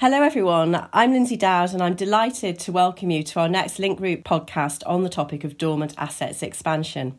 Hello, 0.00 0.22
everyone. 0.22 0.88
I'm 0.94 1.12
Lindsay 1.12 1.36
Dowd, 1.36 1.74
and 1.74 1.82
I'm 1.82 1.94
delighted 1.94 2.58
to 2.60 2.72
welcome 2.72 3.10
you 3.10 3.22
to 3.22 3.40
our 3.40 3.50
next 3.50 3.78
Link 3.78 3.98
Group 3.98 4.24
podcast 4.24 4.82
on 4.86 5.02
the 5.02 5.10
topic 5.10 5.44
of 5.44 5.58
dormant 5.58 5.92
assets 5.98 6.42
expansion. 6.42 7.18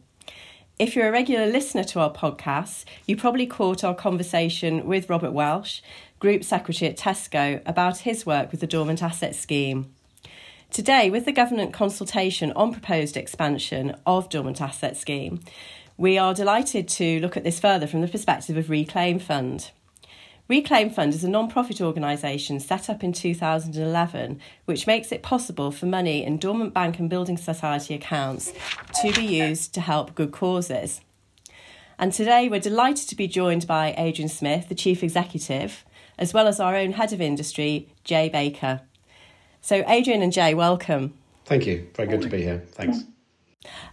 If 0.79 0.95
you're 0.95 1.07
a 1.07 1.11
regular 1.11 1.45
listener 1.45 1.83
to 1.83 1.99
our 1.99 2.11
podcast, 2.11 2.85
you 3.05 3.15
probably 3.15 3.45
caught 3.45 3.83
our 3.83 3.93
conversation 3.93 4.87
with 4.87 5.11
Robert 5.11 5.29
Welch, 5.29 5.83
Group 6.17 6.43
Secretary 6.43 6.89
at 6.89 6.97
Tesco, 6.97 7.61
about 7.67 7.99
his 7.99 8.25
work 8.25 8.49
with 8.49 8.61
the 8.61 8.65
Dormant 8.65 9.03
Assets 9.03 9.37
Scheme. 9.37 9.93
Today, 10.71 11.11
with 11.11 11.25
the 11.25 11.31
government 11.31 11.73
consultation 11.73 12.51
on 12.53 12.71
proposed 12.71 13.15
expansion 13.15 13.95
of 14.07 14.27
Dormant 14.27 14.59
Assets 14.59 14.99
Scheme, 14.99 15.41
we 15.97 16.17
are 16.17 16.33
delighted 16.33 16.87
to 16.87 17.19
look 17.19 17.37
at 17.37 17.43
this 17.43 17.59
further 17.59 17.85
from 17.85 18.01
the 18.01 18.07
perspective 18.07 18.57
of 18.57 18.71
Reclaim 18.71 19.19
Fund. 19.19 19.69
Reclaim 20.51 20.89
Fund 20.89 21.13
is 21.13 21.23
a 21.23 21.29
non 21.29 21.49
profit 21.49 21.79
organisation 21.79 22.59
set 22.59 22.89
up 22.89 23.05
in 23.05 23.13
2011 23.13 24.41
which 24.65 24.85
makes 24.85 25.13
it 25.13 25.23
possible 25.23 25.71
for 25.71 25.85
money 25.85 26.25
in 26.25 26.37
dormant 26.37 26.73
bank 26.73 26.99
and 26.99 27.09
building 27.09 27.37
society 27.37 27.93
accounts 27.93 28.51
to 29.01 29.13
be 29.13 29.23
used 29.23 29.73
to 29.73 29.79
help 29.79 30.13
good 30.13 30.33
causes. 30.33 30.99
And 31.97 32.11
today 32.11 32.49
we're 32.49 32.59
delighted 32.59 33.07
to 33.07 33.15
be 33.15 33.29
joined 33.29 33.65
by 33.65 33.95
Adrian 33.97 34.27
Smith, 34.27 34.67
the 34.67 34.75
Chief 34.75 35.03
Executive, 35.03 35.85
as 36.19 36.33
well 36.33 36.47
as 36.47 36.59
our 36.59 36.75
own 36.75 36.91
Head 36.91 37.13
of 37.13 37.21
Industry, 37.21 37.87
Jay 38.03 38.27
Baker. 38.27 38.81
So, 39.61 39.85
Adrian 39.87 40.21
and 40.21 40.33
Jay, 40.33 40.53
welcome. 40.53 41.13
Thank 41.45 41.65
you. 41.65 41.87
Very 41.95 42.09
good 42.09 42.23
to 42.23 42.29
be 42.29 42.41
here. 42.41 42.61
Thanks. 42.73 43.05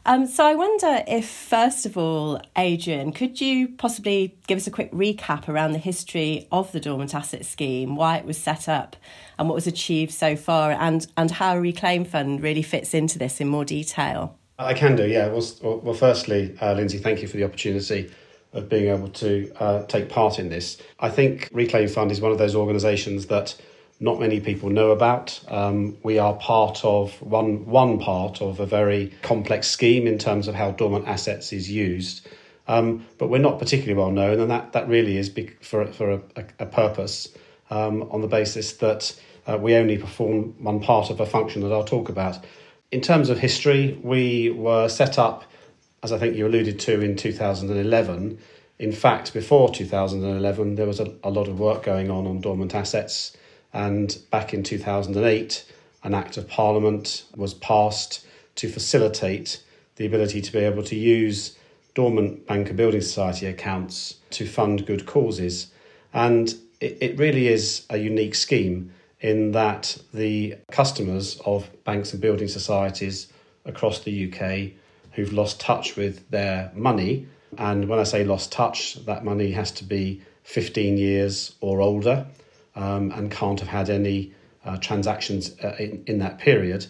Um, 0.07 0.27
so 0.27 0.47
I 0.47 0.55
wonder 0.55 1.03
if, 1.07 1.29
first 1.29 1.85
of 1.85 1.99
all, 1.99 2.41
Adrian, 2.57 3.13
could 3.13 3.41
you 3.41 3.69
possibly 3.69 4.39
give 4.47 4.57
us 4.57 4.67
a 4.67 4.71
quick 4.71 4.91
recap 4.93 5.49
around 5.49 5.73
the 5.73 5.79
history 5.79 6.49
of 6.51 6.73
the 6.73 6.81
Dormant 6.81 7.15
Asset 7.15 7.45
Scheme, 7.45 7.97
why 7.97 8.17
it 8.17 8.25
was 8.25 8.39
set 8.39 8.69
up, 8.69 8.97
and 9.39 9.49
what 9.49 9.55
was 9.55 9.67
achieved 9.67 10.13
so 10.13 10.37
far, 10.37 10.73
and, 10.73 11.07
and 11.17 11.31
how 11.31 11.57
a 11.57 11.61
Reclaim 11.61 12.05
Fund 12.05 12.43
really 12.43 12.63
fits 12.63 12.95
into 12.95 13.19
this 13.19 13.41
in 13.41 13.49
more 13.49 13.65
detail? 13.65 14.39
I 14.59 14.75
can 14.75 14.97
do, 14.97 15.07
yeah. 15.07 15.29
Well, 15.29 15.81
well 15.83 15.95
firstly, 15.95 16.57
uh, 16.61 16.73
Lindsay, 16.73 16.99
thank 16.99 17.23
you 17.23 17.29
for 17.29 17.37
the 17.37 17.45
opportunity 17.45 18.11
of 18.55 18.69
being 18.69 18.89
able 18.89 19.09
to 19.09 19.53
uh, 19.61 19.85
take 19.85 20.09
part 20.09 20.39
in 20.39 20.49
this. 20.49 20.81
I 20.99 21.11
think 21.11 21.49
Reclaim 21.53 21.89
Fund 21.89 22.11
is 22.11 22.21
one 22.21 22.33
of 22.33 22.39
those 22.39 22.55
organisations 22.55 23.27
that 23.27 23.55
not 24.01 24.21
many 24.21 24.41
people 24.41 24.71
know 24.71 24.91
about. 24.91 25.41
Um, 25.49 25.97
we 26.03 26.19
are 26.19 26.35
part 26.35 26.85
of 26.85 27.21
one 27.21 27.67
one 27.67 27.99
part 27.99 28.41
of 28.41 28.61
a 28.61 28.67
very 28.67 29.13
complex 29.23 29.69
scheme 29.69 30.07
in 30.07 30.19
terms 30.19 30.49
of 30.49 30.55
how 30.55 30.71
dormant 30.71 31.09
assets 31.09 31.53
is 31.53 31.71
used, 31.71 32.27
um, 32.69 33.07
but 33.19 33.29
we're 33.29 33.39
not 33.39 33.59
particularly 33.59 33.99
well 33.99 34.13
known, 34.13 34.41
and 34.41 34.51
that 34.51 34.73
that 34.73 34.89
really 34.89 35.17
is 35.17 35.31
for 35.61 35.87
for 35.87 36.13
a, 36.13 36.21
a 36.61 36.67
purpose 36.67 37.29
um, 37.71 38.03
on 38.11 38.21
the 38.21 38.29
basis 38.29 38.73
that 38.75 39.19
uh, 39.47 39.59
we 39.59 39.75
only 39.75 39.99
perform 39.99 40.55
one 40.63 40.81
part 40.81 41.11
of 41.11 41.21
a 41.21 41.27
function 41.27 41.63
that 41.63 41.73
I'll 41.73 41.85
talk 41.85 42.09
about. 42.09 42.45
In 42.91 43.01
terms 43.01 43.31
of 43.31 43.39
history, 43.39 43.99
we 44.03 44.51
were 44.51 44.89
set 44.89 45.19
up, 45.19 45.45
as 46.03 46.13
I 46.13 46.19
think 46.19 46.37
you 46.37 46.47
alluded 46.47 46.79
to, 46.81 47.01
in 47.01 47.17
2011. 47.17 48.39
In 48.79 48.93
fact, 48.93 49.35
before 49.35 49.71
2011, 49.71 50.77
there 50.77 50.87
was 50.87 51.01
a, 51.01 51.13
a 51.25 51.31
lot 51.31 51.49
of 51.49 51.59
work 51.59 51.83
going 51.83 52.11
on 52.11 52.27
on 52.27 52.41
dormant 52.41 52.75
assets. 52.75 53.37
And 53.73 54.17
back 54.31 54.55
in 54.55 54.63
2008, 54.63 55.65
an 56.05 56.15
Act 56.15 56.37
of 56.37 56.49
Parliament 56.49 57.25
was 57.37 57.55
passed 57.55 58.27
to 58.57 58.69
facilitate 58.69 59.63
the 59.97 60.07
ability 60.07 60.41
to 60.41 60.53
be 60.53 60.61
able 60.61 60.83
to 60.85 60.97
use 60.97 61.59
dormant 61.95 62.47
Bank 62.47 62.69
and 62.69 62.77
Building 62.77 63.01
Society 63.01 63.47
accounts 63.47 64.17
to 64.31 64.47
fund 64.47 64.87
good 64.87 65.07
causes. 65.07 65.73
And 66.15 66.55
it, 66.81 66.99
it 67.01 67.19
really 67.19 67.49
is 67.49 67.85
a 67.91 67.99
unique 67.99 68.35
scheme 68.35 68.93
in 69.21 69.53
that 69.53 69.99
the 70.15 70.57
customers 70.71 71.41
of 71.45 71.69
banks 71.85 72.13
and 72.13 72.23
building 72.23 72.49
societies 72.49 73.33
across 73.65 74.01
the 74.01 74.33
UK 74.33 74.73
who've 75.13 75.33
lost 75.33 75.59
touch 75.59 75.97
with 75.97 76.31
their 76.31 76.71
money, 76.75 77.27
and 77.57 77.89
when 77.89 77.99
I 77.99 78.05
say 78.05 78.23
lost 78.25 78.53
touch, 78.53 78.95
that 79.07 79.25
money 79.25 79.51
has 79.53 79.73
to 79.73 79.85
be 79.85 80.23
15 80.45 80.97
years 80.97 81.55
or 81.61 81.81
older 81.81 82.27
um, 82.79 83.11
and 83.11 83.31
can't 83.31 83.59
have 83.59 83.69
had 83.69 83.91
any 83.91 84.33
uh, 84.65 84.77
transactions 84.79 85.55
uh, 85.63 85.75
in, 85.79 86.03
in 86.07 86.19
that 86.21 86.39
period. 86.39 86.87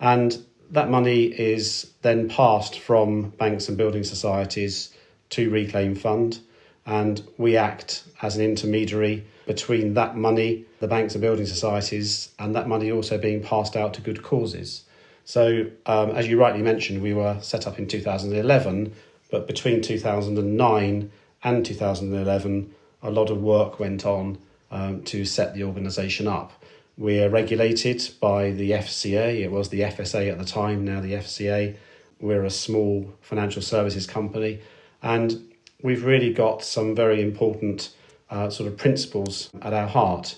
And 0.00 0.38
that 0.70 0.88
money 0.88 1.24
is 1.24 1.90
then 2.02 2.28
passed 2.28 2.78
from 2.78 3.30
banks 3.30 3.68
and 3.68 3.76
building 3.76 4.04
societies 4.04 4.94
to 5.30 5.50
Reclaim 5.50 5.96
Fund, 5.96 6.38
and 6.86 7.26
we 7.36 7.56
act 7.56 8.04
as 8.22 8.36
an 8.36 8.44
intermediary 8.44 9.26
between 9.46 9.94
that 9.94 10.16
money, 10.16 10.64
the 10.80 10.88
banks 10.88 11.14
and 11.14 11.22
building 11.22 11.46
societies, 11.46 12.30
and 12.38 12.54
that 12.54 12.68
money 12.68 12.92
also 12.92 13.18
being 13.18 13.42
passed 13.42 13.76
out 13.76 13.94
to 13.94 14.00
good 14.00 14.22
causes. 14.22 14.84
So, 15.24 15.66
um, 15.86 16.10
as 16.10 16.28
you 16.28 16.38
rightly 16.38 16.62
mentioned, 16.62 17.02
we 17.02 17.14
were 17.14 17.38
set 17.40 17.66
up 17.66 17.78
in 17.78 17.88
2011, 17.88 18.92
but 19.30 19.46
between 19.46 19.82
2009 19.82 21.10
and 21.42 21.66
2011, 21.66 22.74
a 23.02 23.10
lot 23.10 23.30
of 23.30 23.42
work 23.42 23.80
went 23.80 24.06
on 24.06 24.38
um, 24.74 25.02
to 25.04 25.24
set 25.24 25.54
the 25.54 25.62
organisation 25.62 26.26
up. 26.26 26.52
We 26.98 27.22
are 27.22 27.30
regulated 27.30 28.10
by 28.20 28.50
the 28.50 28.72
FCA, 28.72 29.40
it 29.40 29.50
was 29.50 29.68
the 29.68 29.80
FSA 29.80 30.30
at 30.30 30.38
the 30.38 30.44
time, 30.44 30.84
now 30.84 31.00
the 31.00 31.14
FCA. 31.14 31.76
We're 32.20 32.44
a 32.44 32.50
small 32.50 33.14
financial 33.20 33.62
services 33.62 34.06
company, 34.06 34.60
and 35.02 35.52
we've 35.82 36.04
really 36.04 36.32
got 36.32 36.64
some 36.64 36.94
very 36.94 37.22
important 37.22 37.94
uh, 38.30 38.50
sort 38.50 38.68
of 38.68 38.76
principles 38.76 39.50
at 39.62 39.72
our 39.72 39.86
heart. 39.86 40.36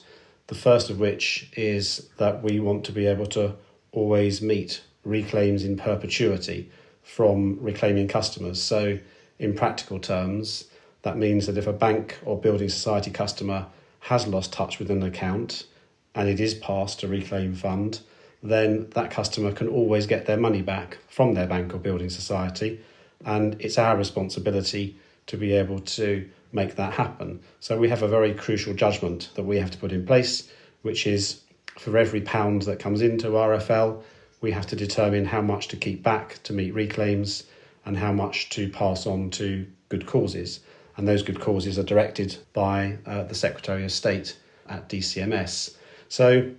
The 0.49 0.55
first 0.55 0.91
of 0.91 1.01
which 1.01 1.51
is 1.57 2.09
that 2.19 2.43
we 2.43 2.61
want 2.61 2.85
to 2.85 2.93
be 2.93 3.07
able 3.07 3.27
to 3.27 3.55
always 3.93 4.43
meet 4.43 4.83
reclaims 5.05 5.65
in 5.65 5.77
perpetuity 5.77 6.71
from 7.03 7.59
reclaiming 7.61 8.09
customers. 8.09 8.63
So, 8.63 8.99
in 9.39 9.55
practical 9.55 9.99
terms, 9.99 10.65
that 11.03 11.17
means 11.17 11.47
that 11.47 11.57
if 11.57 11.67
a 11.67 11.73
bank 11.73 12.19
or 12.25 12.41
building 12.41 12.69
society 12.69 13.11
customer 13.11 13.67
has 14.07 14.25
lost 14.29 14.53
touch 14.53 14.79
with 14.79 14.89
an 14.89 15.03
account 15.03 15.67
and 16.15 16.29
it 16.29 16.39
is 16.39 16.55
passed 16.55 17.03
a 17.03 17.09
reclaim 17.09 17.53
fund, 17.57 17.99
then 18.41 18.89
that 18.91 19.11
customer 19.11 19.51
can 19.51 19.67
always 19.67 20.07
get 20.07 20.27
their 20.27 20.37
money 20.37 20.63
back 20.63 20.99
from 21.09 21.35
their 21.35 21.49
bank 21.49 21.75
or 21.75 21.79
building 21.79 22.09
society. 22.09 22.81
And 23.25 23.61
it's 23.61 23.79
our 23.79 23.97
responsibility 23.97 24.97
to 25.27 25.37
be 25.37 25.55
able 25.55 25.81
to 25.81 26.31
make 26.53 26.77
that 26.77 26.93
happen. 26.93 27.41
So 27.59 27.77
we 27.79 27.89
have 27.89 28.05
a 28.05 28.09
very 28.09 28.33
crucial 28.33 28.75
judgment 28.75 29.31
that 29.35 29.43
we 29.43 29.59
have 29.59 29.73
to 29.73 29.79
put 29.79 29.91
in 29.91 30.07
place, 30.07 30.53
which 30.83 31.05
is 31.09 31.41
for 31.77 31.99
every 31.99 32.21
pound 32.21 32.63
that 32.63 32.79
comes 32.79 33.03
into 33.03 33.31
RFL, 33.31 34.05
we 34.41 34.53
have 34.53 34.69
to 34.69 34.77
determine 34.77 35.25
how 35.25 35.43
much 35.43 35.67
to 35.69 35.77
keep 35.77 36.05
back 36.05 36.41
to 36.45 36.53
meet 36.53 36.73
reclaims 36.73 37.43
and 37.85 37.97
how 37.97 38.13
much 38.13 38.51
to 38.51 38.69
pass 38.69 39.05
on 39.05 39.31
to 39.31 39.67
good 39.89 40.07
causes 40.07 40.61
and 40.97 41.07
those 41.07 41.23
good 41.23 41.41
causes 41.41 41.79
are 41.79 41.83
directed 41.83 42.37
by 42.53 42.99
uh, 43.07 43.25
the 43.25 43.35
Secretary 43.35 43.85
of 43.85 43.93
State 43.93 44.37
at 44.69 44.89
DCMS. 44.89 45.77
So 46.09 46.51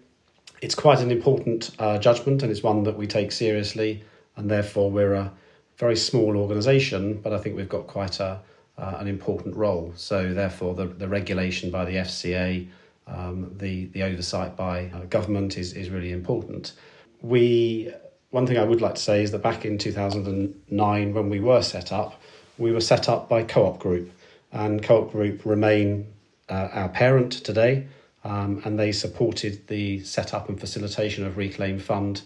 it's 0.61 0.75
quite 0.75 0.99
an 0.99 1.11
important 1.11 1.71
uh, 1.79 1.97
judgment, 1.97 2.43
and 2.43 2.51
it's 2.51 2.63
one 2.63 2.83
that 2.83 2.97
we 2.97 3.07
take 3.07 3.31
seriously, 3.31 4.03
and 4.35 4.49
therefore 4.49 4.91
we're 4.91 5.13
a 5.13 5.31
very 5.77 5.95
small 5.95 6.37
organisation, 6.37 7.15
but 7.21 7.33
I 7.33 7.37
think 7.37 7.55
we've 7.55 7.69
got 7.69 7.87
quite 7.87 8.19
a 8.19 8.39
uh, 8.77 8.97
an 8.99 9.07
important 9.07 9.55
role. 9.55 9.91
So 9.95 10.33
therefore, 10.33 10.75
the, 10.75 10.85
the 10.85 11.07
regulation 11.07 11.71
by 11.71 11.85
the 11.85 11.93
FCA, 11.93 12.67
um, 13.07 13.51
the 13.57 13.85
the 13.85 14.03
oversight 14.03 14.55
by 14.55 14.91
uh, 14.93 15.05
government 15.09 15.57
is 15.57 15.73
is 15.73 15.89
really 15.89 16.11
important. 16.11 16.73
We 17.21 17.91
one 18.29 18.45
thing 18.45 18.57
I 18.57 18.63
would 18.63 18.81
like 18.81 18.95
to 18.95 19.01
say 19.01 19.23
is 19.23 19.31
that 19.31 19.39
back 19.39 19.65
in 19.65 19.77
2009, 19.77 21.13
when 21.13 21.29
we 21.29 21.39
were 21.39 21.61
set 21.61 21.91
up, 21.91 22.21
we 22.57 22.71
were 22.71 22.81
set 22.81 23.07
up 23.07 23.29
by 23.29 23.43
Co-op 23.43 23.79
Group, 23.79 24.11
and 24.57 24.81
Co-op 24.81 25.11
Group 25.11 25.45
remain 25.45 26.11
uh, 26.49 26.69
our 26.71 26.89
parent 26.89 27.31
today, 27.31 27.87
um, 28.23 28.61
and 28.65 28.79
they 28.79 28.91
supported 28.91 29.67
the 29.67 30.03
setup 30.03 30.49
and 30.49 30.59
facilitation 30.59 31.25
of 31.25 31.37
Reclaim 31.37 31.79
Fund 31.79 32.23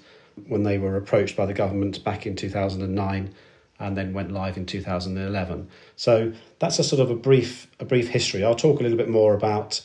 when 0.47 0.63
they 0.63 0.77
were 0.77 0.95
approached 0.95 1.35
by 1.35 1.45
the 1.45 1.53
government 1.53 2.03
back 2.03 2.25
in 2.25 2.35
2009 2.35 3.33
and 3.79 3.97
then 3.97 4.13
went 4.13 4.31
live 4.31 4.57
in 4.57 4.65
2011. 4.65 5.67
So 5.95 6.31
that's 6.59 6.79
a 6.79 6.83
sort 6.83 7.01
of 7.01 7.09
a 7.09 7.15
brief 7.15 7.67
a 7.79 7.85
brief 7.85 8.07
history. 8.07 8.43
I'll 8.43 8.55
talk 8.55 8.79
a 8.79 8.83
little 8.83 8.97
bit 8.97 9.09
more 9.09 9.33
about 9.33 9.81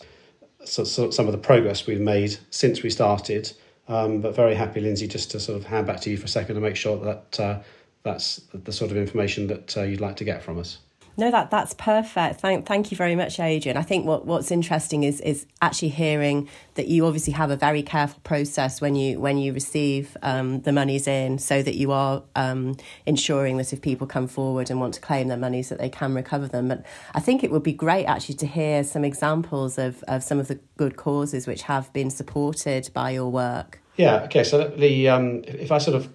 so, 0.65 0.85
so 0.85 1.11
some 1.11 1.27
of 1.27 1.33
the 1.33 1.39
progress 1.39 1.87
we've 1.87 2.01
made 2.01 2.39
since 2.51 2.83
we 2.83 2.91
started. 2.91 3.53
Um, 3.89 4.21
but 4.21 4.35
very 4.35 4.55
happy, 4.55 4.81
Lindsay, 4.81 5.09
just 5.09 5.31
to 5.33 5.41
sort 5.41 5.59
of 5.59 5.67
hand 5.67 5.87
back 5.87 6.01
to 6.01 6.11
you 6.11 6.17
for 6.17 6.27
a 6.27 6.29
second 6.29 6.57
to 6.57 6.61
make 6.61 6.77
sure 6.77 6.99
that 6.99 7.41
uh, 7.41 7.59
that's 8.03 8.37
the 8.53 8.73
sort 8.73 8.91
of 8.91 8.97
information 8.97 9.47
that 9.49 9.77
uh, 9.77 9.83
you'd 9.83 10.01
like 10.01 10.17
to 10.17 10.25
get 10.25 10.43
from 10.43 10.59
us. 10.59 10.79
No, 11.19 11.31
that 11.31 11.51
that's 11.51 11.73
perfect. 11.73 12.41
Thank 12.41 12.67
thank 12.67 12.91
you 12.91 12.97
very 12.97 13.17
much, 13.17 13.41
Adrian. 13.41 13.79
I 13.79 13.83
think 13.83 14.05
what, 14.05 14.27
what's 14.27 14.51
interesting 14.51 15.03
is 15.03 15.21
is 15.23 15.47
actually 15.63 15.89
hearing 15.89 16.49
that 16.75 16.89
you 16.89 17.07
obviously 17.07 17.33
have 17.33 17.51
a 17.51 17.57
very 17.57 17.83
careful 17.83 18.21
process 18.23 18.83
when 18.83 18.97
you 18.97 19.19
when 19.19 19.39
you 19.39 19.55
receive 19.55 20.17
um, 20.23 20.61
the 20.61 20.73
monies 20.73 21.07
in, 21.07 21.39
so 21.39 21.63
that 21.63 21.75
you 21.75 21.91
are 21.91 22.23
um, 22.35 22.77
ensuring 23.07 23.57
that 23.57 23.73
if 23.73 23.81
people 23.81 24.07
come 24.07 24.29
forward 24.29 24.71
and 24.71 24.79
want 24.79 24.93
to 24.95 25.01
claim 25.01 25.29
their 25.29 25.39
monies, 25.39 25.71
that 25.71 25.79
they 25.79 25.89
can 25.89 26.15
recover 26.15 26.49
them. 26.49 26.69
But 26.69 26.85
I 27.15 27.21
think 27.21 27.43
it 27.43 27.51
would 27.51 27.63
be 27.63 27.73
great 27.73 28.05
actually 28.05 28.35
to 28.37 28.47
hear 28.47 28.85
some 28.85 29.03
examples 29.03 29.79
of, 29.79 30.03
of 30.09 30.23
some 30.23 30.39
of 30.39 30.49
the 30.49 30.61
good 30.77 30.97
causes 30.97 31.47
which 31.47 31.63
have 31.63 31.91
been 31.95 32.11
supported 32.11 32.91
by 32.93 33.11
your 33.11 33.31
work. 33.31 33.81
Yeah. 33.97 34.25
Okay. 34.25 34.45
So 34.45 34.69
the 34.69 35.09
um, 35.09 35.45
if 35.47 35.73
I 35.73 35.79
sort 35.79 35.97
of 35.97 36.13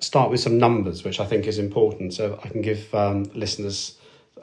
start 0.00 0.30
with 0.30 0.40
some 0.40 0.58
numbers, 0.58 1.04
which 1.04 1.20
I 1.20 1.26
think 1.26 1.46
is 1.46 1.58
important, 1.58 2.14
so 2.14 2.40
I 2.42 2.48
can 2.48 2.60
give 2.60 2.92
um, 2.92 3.30
listeners 3.34 3.95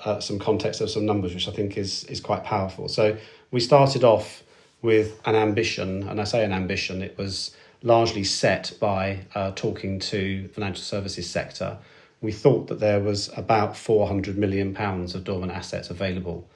uh, 0.04 0.20
some 0.20 0.40
context 0.40 0.82
of 0.82 0.90
some 0.90 1.06
numbers, 1.06 1.34
which 1.34 1.48
I 1.48 1.52
think 1.52 1.78
is 1.78 2.04
is 2.06 2.20
quite 2.20 2.44
powerful. 2.44 2.88
So 2.88 3.18
we 3.52 3.60
started 3.60 4.04
off 4.04 4.44
with 4.82 5.20
an 5.26 5.36
ambition, 5.36 6.08
and 6.08 6.20
I 6.20 6.24
say 6.26 6.44
an 6.44 6.52
ambition, 6.52 7.02
it 7.02 7.18
was 7.18 7.56
largely 7.82 8.24
set 8.24 8.74
by 8.80 9.20
uh, 9.36 9.52
talking 9.56 10.00
to 10.00 10.48
financial 10.50 10.84
services 10.84 11.30
sector. 11.30 11.78
We 12.22 12.32
thought 12.32 12.68
that 12.68 12.80
there 12.80 13.00
was 13.00 13.30
about 13.38 13.78
four 13.78 14.08
hundred 14.08 14.38
million 14.38 14.74
pounds 14.74 15.16
of 15.16 15.24
dormant 15.24 15.52
assets 15.52 15.90
available 15.90 16.48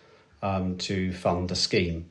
um, 0.41 0.77
to 0.79 1.13
fund 1.13 1.51
a 1.51 1.55
scheme. 1.55 2.09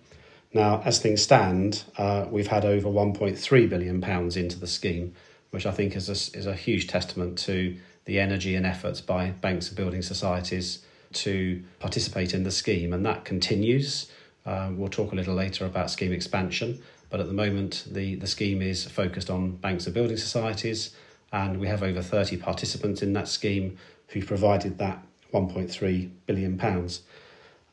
Now, 0.53 0.81
as 0.85 0.99
things 0.99 1.23
stand, 1.23 1.85
uh, 1.99 2.27
we've 2.31 2.47
had 2.47 2.65
over 2.65 2.89
1.3 2.89 3.69
billion 3.69 4.01
pounds 4.01 4.39
into 4.39 4.59
the 4.59 4.67
scheme, 4.67 5.15
which 5.51 5.67
I 5.67 5.71
think 5.71 5.95
is 5.95 6.09
a, 6.09 6.39
is 6.39 6.47
a 6.47 6.55
huge 6.55 6.87
testament 6.87 7.37
to 7.41 7.77
the 8.07 8.19
energy 8.21 8.55
and 8.55 8.65
efforts 8.65 9.01
by 9.03 9.31
banks 9.31 9.69
and 9.69 9.77
building 9.77 10.01
societies 10.01 10.86
to 11.17 11.63
participate 11.79 12.35
in 12.35 12.45
the 12.45 12.51
scheme, 12.51 12.93
and 12.93 13.05
that 13.05 13.25
continues. 13.25 14.11
Uh, 14.45 14.71
we'll 14.73 14.89
talk 14.89 15.13
a 15.13 15.17
little 15.17 15.35
later 15.35 15.67
about 15.67 15.91
scheme 15.91 16.13
expansion, 16.13 16.81
but 17.11 17.21
at 17.21 17.27
the 17.27 17.33
moment, 17.33 17.85
the, 17.91 18.15
the 18.17 18.27
scheme 18.27 18.63
is 18.63 18.85
focused 18.85 19.31
on 19.31 19.53
banks 19.57 19.87
and 19.87 19.95
building 19.95 20.17
societies, 20.17 20.95
and 21.33 21.59
we 21.59 21.67
have 21.67 21.83
over 21.83 22.03
30 22.03 22.37
participants 22.37 23.03
in 23.03 23.13
that 23.13 23.29
scheme 23.29 23.77
who 24.09 24.25
provided 24.25 24.79
that 24.79 25.03
1.3 25.33 26.11
billion 26.27 26.57
pounds. 26.57 27.03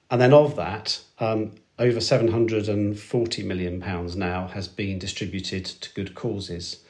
And 0.09 0.19
then 0.19 0.33
of 0.33 0.55
that, 0.55 1.01
um, 1.19 1.51
over 1.79 1.99
740 1.99 3.43
million 3.43 3.81
pounds 3.81 4.15
now 4.15 4.47
has 4.47 4.67
been 4.67 4.99
distributed 4.99 5.65
to 5.65 5.93
good 5.93 6.13
causes. 6.15 6.83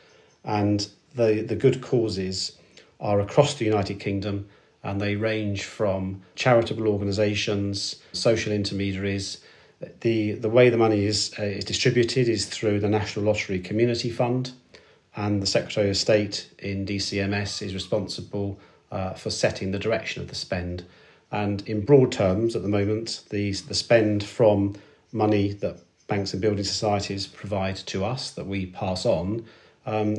And 0.44 0.88
the, 1.16 1.42
the 1.42 1.56
good 1.56 1.82
causes 1.82 2.58
are 3.00 3.20
across 3.20 3.56
the 3.56 3.66
United 3.66 4.00
Kingdom 4.00 4.50
and 4.84 5.00
they 5.00 5.16
range 5.16 5.64
from 5.64 6.22
charitable 6.36 6.88
organisations, 6.88 7.96
social 8.12 8.52
intermediaries. 8.52 9.40
The, 10.02 10.34
the 10.34 10.50
way 10.50 10.70
the 10.70 10.78
money 10.78 11.06
is, 11.06 11.34
uh, 11.40 11.44
is 11.44 11.66
distributed 11.66 12.28
is 12.28 12.46
through 12.46 12.80
the 12.80 12.90
National 12.90 13.26
Lottery 13.26 13.60
Community 13.60 14.10
Fund, 14.10 14.52
and 15.16 15.42
the 15.42 15.48
Secretary 15.48 15.90
of 15.90 15.98
State 15.98 16.50
in 16.60 16.86
DCMS 16.86 17.62
is 17.62 17.74
responsible 17.74 18.60
uh, 18.92 19.14
for 19.14 19.30
setting 19.30 19.72
the 19.72 19.80
direction 19.80 20.22
of 20.22 20.28
the 20.28 20.36
spend. 20.36 20.86
And 21.32 21.68
in 21.68 21.84
broad 21.84 22.12
terms, 22.12 22.56
at 22.56 22.62
the 22.62 22.70
moment, 22.70 23.24
the, 23.30 23.52
the 23.52 23.74
spend 23.74 24.24
from 24.24 24.76
money 25.12 25.54
that 25.54 25.78
banks 26.08 26.34
and 26.34 26.42
building 26.42 26.64
societies 26.64 27.26
provide 27.28 27.76
to 27.76 28.04
us 28.06 28.32
that 28.32 28.46
we 28.46 28.68
pass 28.68 29.06
on 29.06 29.46
um, 29.86 30.18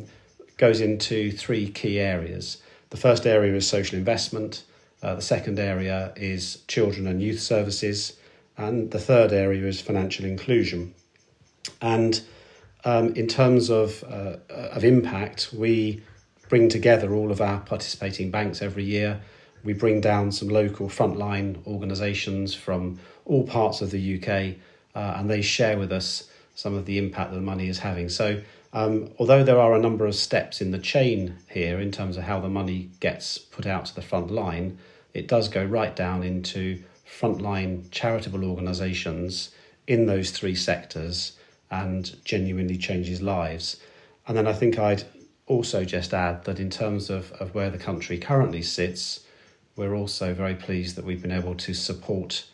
goes 0.56 0.80
into 0.80 1.30
three 1.32 1.68
key 1.70 1.98
areas. 1.98 2.58
The 2.94 3.00
first 3.00 3.26
area 3.26 3.52
is 3.56 3.66
social 3.66 3.98
investment, 3.98 4.62
uh, 5.02 5.16
the 5.16 5.20
second 5.20 5.58
area 5.58 6.12
is 6.14 6.62
children 6.68 7.08
and 7.08 7.20
youth 7.20 7.40
services, 7.40 8.16
and 8.56 8.92
the 8.92 9.00
third 9.00 9.32
area 9.32 9.66
is 9.66 9.80
financial 9.80 10.24
inclusion. 10.24 10.94
And 11.82 12.20
um, 12.84 13.08
in 13.14 13.26
terms 13.26 13.68
of, 13.68 14.04
uh, 14.04 14.36
of 14.48 14.84
impact, 14.84 15.52
we 15.52 16.04
bring 16.48 16.68
together 16.68 17.12
all 17.12 17.32
of 17.32 17.40
our 17.40 17.58
participating 17.58 18.30
banks 18.30 18.62
every 18.62 18.84
year. 18.84 19.20
We 19.64 19.72
bring 19.72 20.00
down 20.00 20.30
some 20.30 20.46
local 20.46 20.88
frontline 20.88 21.66
organisations 21.66 22.54
from 22.54 23.00
all 23.24 23.42
parts 23.44 23.80
of 23.80 23.90
the 23.90 24.22
UK, 24.22 24.54
uh, 24.94 25.18
and 25.18 25.28
they 25.28 25.42
share 25.42 25.78
with 25.80 25.90
us 25.90 26.30
some 26.54 26.74
of 26.74 26.86
the 26.86 26.98
impact 26.98 27.32
that 27.32 27.38
the 27.38 27.42
money 27.42 27.66
is 27.66 27.80
having. 27.80 28.08
So 28.08 28.40
um, 28.74 29.10
although 29.20 29.44
there 29.44 29.60
are 29.60 29.74
a 29.74 29.80
number 29.80 30.04
of 30.04 30.16
steps 30.16 30.60
in 30.60 30.72
the 30.72 30.78
chain 30.78 31.36
here 31.48 31.78
in 31.78 31.92
terms 31.92 32.16
of 32.16 32.24
how 32.24 32.40
the 32.40 32.48
money 32.48 32.90
gets 32.98 33.38
put 33.38 33.66
out 33.66 33.86
to 33.86 33.94
the 33.94 34.02
front 34.02 34.32
line, 34.32 34.78
it 35.14 35.28
does 35.28 35.48
go 35.48 35.64
right 35.64 35.94
down 35.94 36.24
into 36.24 36.82
frontline 37.08 37.88
charitable 37.92 38.44
organisations 38.44 39.52
in 39.86 40.06
those 40.06 40.32
three 40.32 40.56
sectors 40.56 41.38
and 41.70 42.16
genuinely 42.24 42.76
changes 42.76 43.22
lives. 43.22 43.76
And 44.26 44.36
then 44.36 44.48
I 44.48 44.52
think 44.52 44.76
I'd 44.76 45.04
also 45.46 45.84
just 45.84 46.12
add 46.12 46.44
that 46.44 46.58
in 46.58 46.68
terms 46.68 47.10
of, 47.10 47.30
of 47.32 47.54
where 47.54 47.70
the 47.70 47.78
country 47.78 48.18
currently 48.18 48.62
sits, 48.62 49.20
we're 49.76 49.94
also 49.94 50.34
very 50.34 50.56
pleased 50.56 50.96
that 50.96 51.04
we've 51.04 51.22
been 51.22 51.30
able 51.30 51.54
to 51.54 51.74
support 51.74 52.44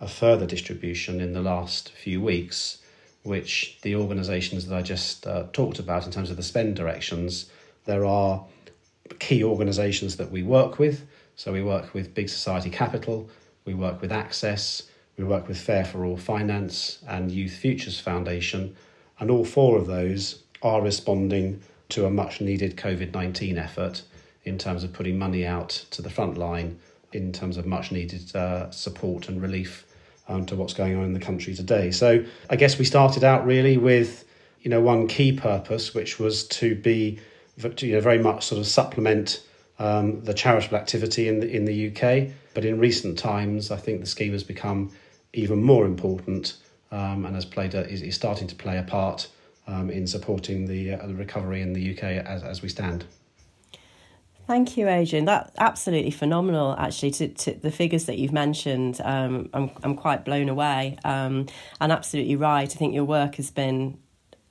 a 0.00 0.08
further 0.08 0.46
distribution 0.46 1.20
in 1.20 1.34
the 1.34 1.42
last 1.42 1.90
few 1.92 2.20
weeks 2.20 2.78
which 3.22 3.78
the 3.82 3.96
organisations 3.96 4.66
that 4.66 4.76
I 4.76 4.82
just 4.82 5.26
uh, 5.26 5.44
talked 5.52 5.78
about 5.78 6.06
in 6.06 6.12
terms 6.12 6.30
of 6.30 6.36
the 6.36 6.42
spend 6.42 6.76
directions, 6.76 7.50
there 7.84 8.04
are 8.04 8.44
key 9.18 9.42
organisations 9.44 10.16
that 10.16 10.30
we 10.30 10.42
work 10.42 10.78
with. 10.78 11.06
So 11.36 11.52
we 11.52 11.62
work 11.62 11.94
with 11.94 12.14
Big 12.14 12.28
Society 12.28 12.70
Capital, 12.70 13.28
we 13.64 13.74
work 13.74 14.00
with 14.00 14.12
Access, 14.12 14.82
we 15.16 15.24
work 15.24 15.48
with 15.48 15.58
Fair4All 15.58 16.18
Finance 16.18 16.98
and 17.06 17.30
Youth 17.30 17.52
Futures 17.52 18.00
Foundation, 18.00 18.76
and 19.20 19.30
all 19.30 19.44
four 19.44 19.78
of 19.78 19.86
those 19.86 20.42
are 20.62 20.82
responding 20.82 21.60
to 21.90 22.06
a 22.06 22.10
much 22.10 22.40
needed 22.40 22.76
COVID 22.76 23.12
19 23.12 23.58
effort 23.58 24.02
in 24.44 24.58
terms 24.58 24.84
of 24.84 24.92
putting 24.92 25.18
money 25.18 25.46
out 25.46 25.70
to 25.90 26.02
the 26.02 26.10
front 26.10 26.36
line 26.36 26.78
in 27.12 27.32
terms 27.32 27.56
of 27.56 27.66
much 27.66 27.90
needed 27.90 28.34
uh, 28.36 28.70
support 28.70 29.28
and 29.28 29.40
relief 29.40 29.84
um, 30.28 30.46
to 30.46 30.56
what's 30.56 30.74
going 30.74 30.96
on 30.96 31.04
in 31.04 31.12
the 31.12 31.20
country 31.20 31.54
today. 31.54 31.90
So 31.90 32.24
I 32.50 32.56
guess 32.56 32.78
we 32.78 32.84
started 32.84 33.24
out 33.24 33.46
really 33.46 33.76
with 33.76 34.24
you 34.60 34.70
know 34.70 34.80
one 34.80 35.08
key 35.08 35.32
purpose, 35.32 35.94
which 35.94 36.18
was 36.18 36.46
to 36.48 36.74
be 36.74 37.18
you 37.80 37.92
know 37.92 38.00
very 38.00 38.18
much 38.18 38.44
sort 38.46 38.60
of 38.60 38.66
supplement 38.66 39.42
um, 39.78 40.22
the 40.24 40.34
charitable 40.34 40.76
activity 40.76 41.28
in 41.28 41.40
the 41.40 41.50
in 41.50 41.64
the 41.64 41.88
UK. 41.88 42.32
But 42.54 42.64
in 42.64 42.78
recent 42.78 43.18
times, 43.18 43.70
I 43.70 43.76
think 43.76 44.00
the 44.00 44.06
scheme 44.06 44.32
has 44.32 44.44
become 44.44 44.90
even 45.32 45.62
more 45.62 45.84
important 45.84 46.56
um, 46.90 47.24
and 47.24 47.34
has 47.34 47.44
played 47.44 47.74
a, 47.74 47.88
is, 47.88 48.02
is 48.02 48.14
starting 48.14 48.48
to 48.48 48.54
play 48.54 48.78
a 48.78 48.82
part 48.82 49.28
um, 49.66 49.90
in 49.90 50.06
supporting 50.06 50.66
the, 50.66 50.94
uh, 50.94 51.06
the 51.06 51.14
recovery 51.14 51.60
in 51.60 51.72
the 51.72 51.92
UK 51.92 52.02
as 52.04 52.42
as 52.42 52.62
we 52.62 52.68
stand. 52.68 53.04
Thank 54.48 54.78
you, 54.78 54.88
Adrian. 54.88 55.26
That's 55.26 55.52
absolutely 55.58 56.10
phenomenal. 56.10 56.74
Actually, 56.78 57.10
to, 57.10 57.28
to 57.28 57.52
the 57.52 57.70
figures 57.70 58.06
that 58.06 58.16
you've 58.16 58.32
mentioned, 58.32 58.98
um, 59.04 59.50
I'm 59.52 59.70
I'm 59.82 59.94
quite 59.94 60.24
blown 60.24 60.48
away. 60.48 60.96
Um, 61.04 61.48
and 61.82 61.92
absolutely 61.92 62.34
right. 62.34 62.62
I 62.62 62.74
think 62.74 62.94
your 62.94 63.04
work 63.04 63.34
has 63.34 63.50
been 63.50 63.98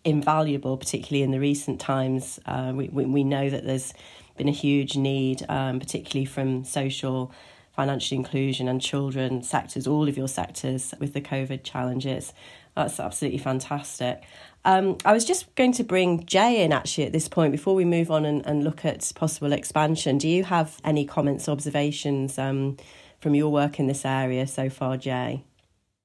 invaluable, 0.03 0.77
particularly 0.77 1.23
in 1.23 1.31
the 1.31 1.39
recent 1.39 1.81
times. 1.81 2.39
Uh, 2.45 2.73
we, 2.75 2.89
we 2.89 3.05
we 3.05 3.23
know 3.23 3.49
that 3.49 3.65
there's 3.65 3.91
been 4.37 4.47
a 4.47 4.51
huge 4.51 4.95
need, 4.95 5.43
um, 5.49 5.79
particularly 5.79 6.25
from 6.25 6.63
social, 6.63 7.33
financial 7.75 8.17
inclusion, 8.17 8.67
and 8.67 8.79
children 8.79 9.41
sectors. 9.41 9.87
All 9.87 10.07
of 10.07 10.15
your 10.15 10.27
sectors 10.27 10.93
with 10.99 11.13
the 11.13 11.21
COVID 11.21 11.63
challenges. 11.63 12.33
That's 12.75 12.99
absolutely 12.99 13.39
fantastic. 13.39 14.21
Um, 14.65 14.97
I 15.05 15.13
was 15.13 15.23
just 15.23 15.53
going 15.55 15.71
to 15.73 15.83
bring 15.83 16.25
Jay 16.25 16.61
in 16.63 16.73
actually 16.73 17.05
at 17.05 17.13
this 17.13 17.27
point 17.27 17.51
before 17.51 17.73
we 17.73 17.85
move 17.85 18.11
on 18.11 18.25
and, 18.25 18.45
and 18.45 18.63
look 18.63 18.83
at 18.83 19.11
possible 19.15 19.53
expansion. 19.53 20.17
Do 20.17 20.27
you 20.27 20.43
have 20.43 20.79
any 20.83 21.05
comments, 21.05 21.47
observations 21.47 22.37
um, 22.37 22.77
from 23.19 23.33
your 23.33 23.49
work 23.49 23.79
in 23.79 23.87
this 23.87 24.03
area 24.03 24.45
so 24.45 24.69
far, 24.69 24.97
Jay? 24.97 25.43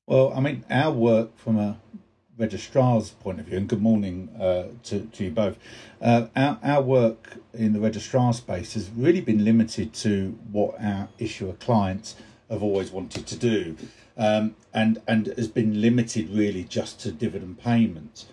Well, 0.06 0.32
I 0.34 0.40
mean, 0.40 0.64
our 0.70 0.92
work 0.92 1.36
from 1.36 1.58
a 1.58 1.78
registrar's 2.38 3.10
point 3.10 3.40
of 3.40 3.46
view, 3.46 3.56
and 3.58 3.68
good 3.68 3.82
morning 3.82 4.28
uh, 4.40 4.68
to, 4.84 5.00
to 5.00 5.24
you 5.24 5.30
both. 5.30 5.58
Uh, 6.00 6.26
our, 6.34 6.58
our 6.62 6.82
work 6.82 7.36
in 7.54 7.72
the 7.72 7.80
registrar 7.80 8.32
space 8.32 8.74
has 8.74 8.90
really 8.90 9.20
been 9.20 9.44
limited 9.44 9.92
to 9.94 10.38
what 10.50 10.74
our 10.80 11.08
issuer 11.18 11.52
clients 11.54 12.16
have 12.50 12.62
always 12.62 12.90
wanted 12.90 13.26
to 13.26 13.36
do, 13.36 13.76
um, 14.16 14.54
and 14.74 15.00
and 15.06 15.28
has 15.38 15.48
been 15.48 15.80
limited 15.80 16.28
really 16.30 16.64
just 16.64 17.00
to 17.00 17.12
dividend 17.12 17.58
payments. 17.58 18.26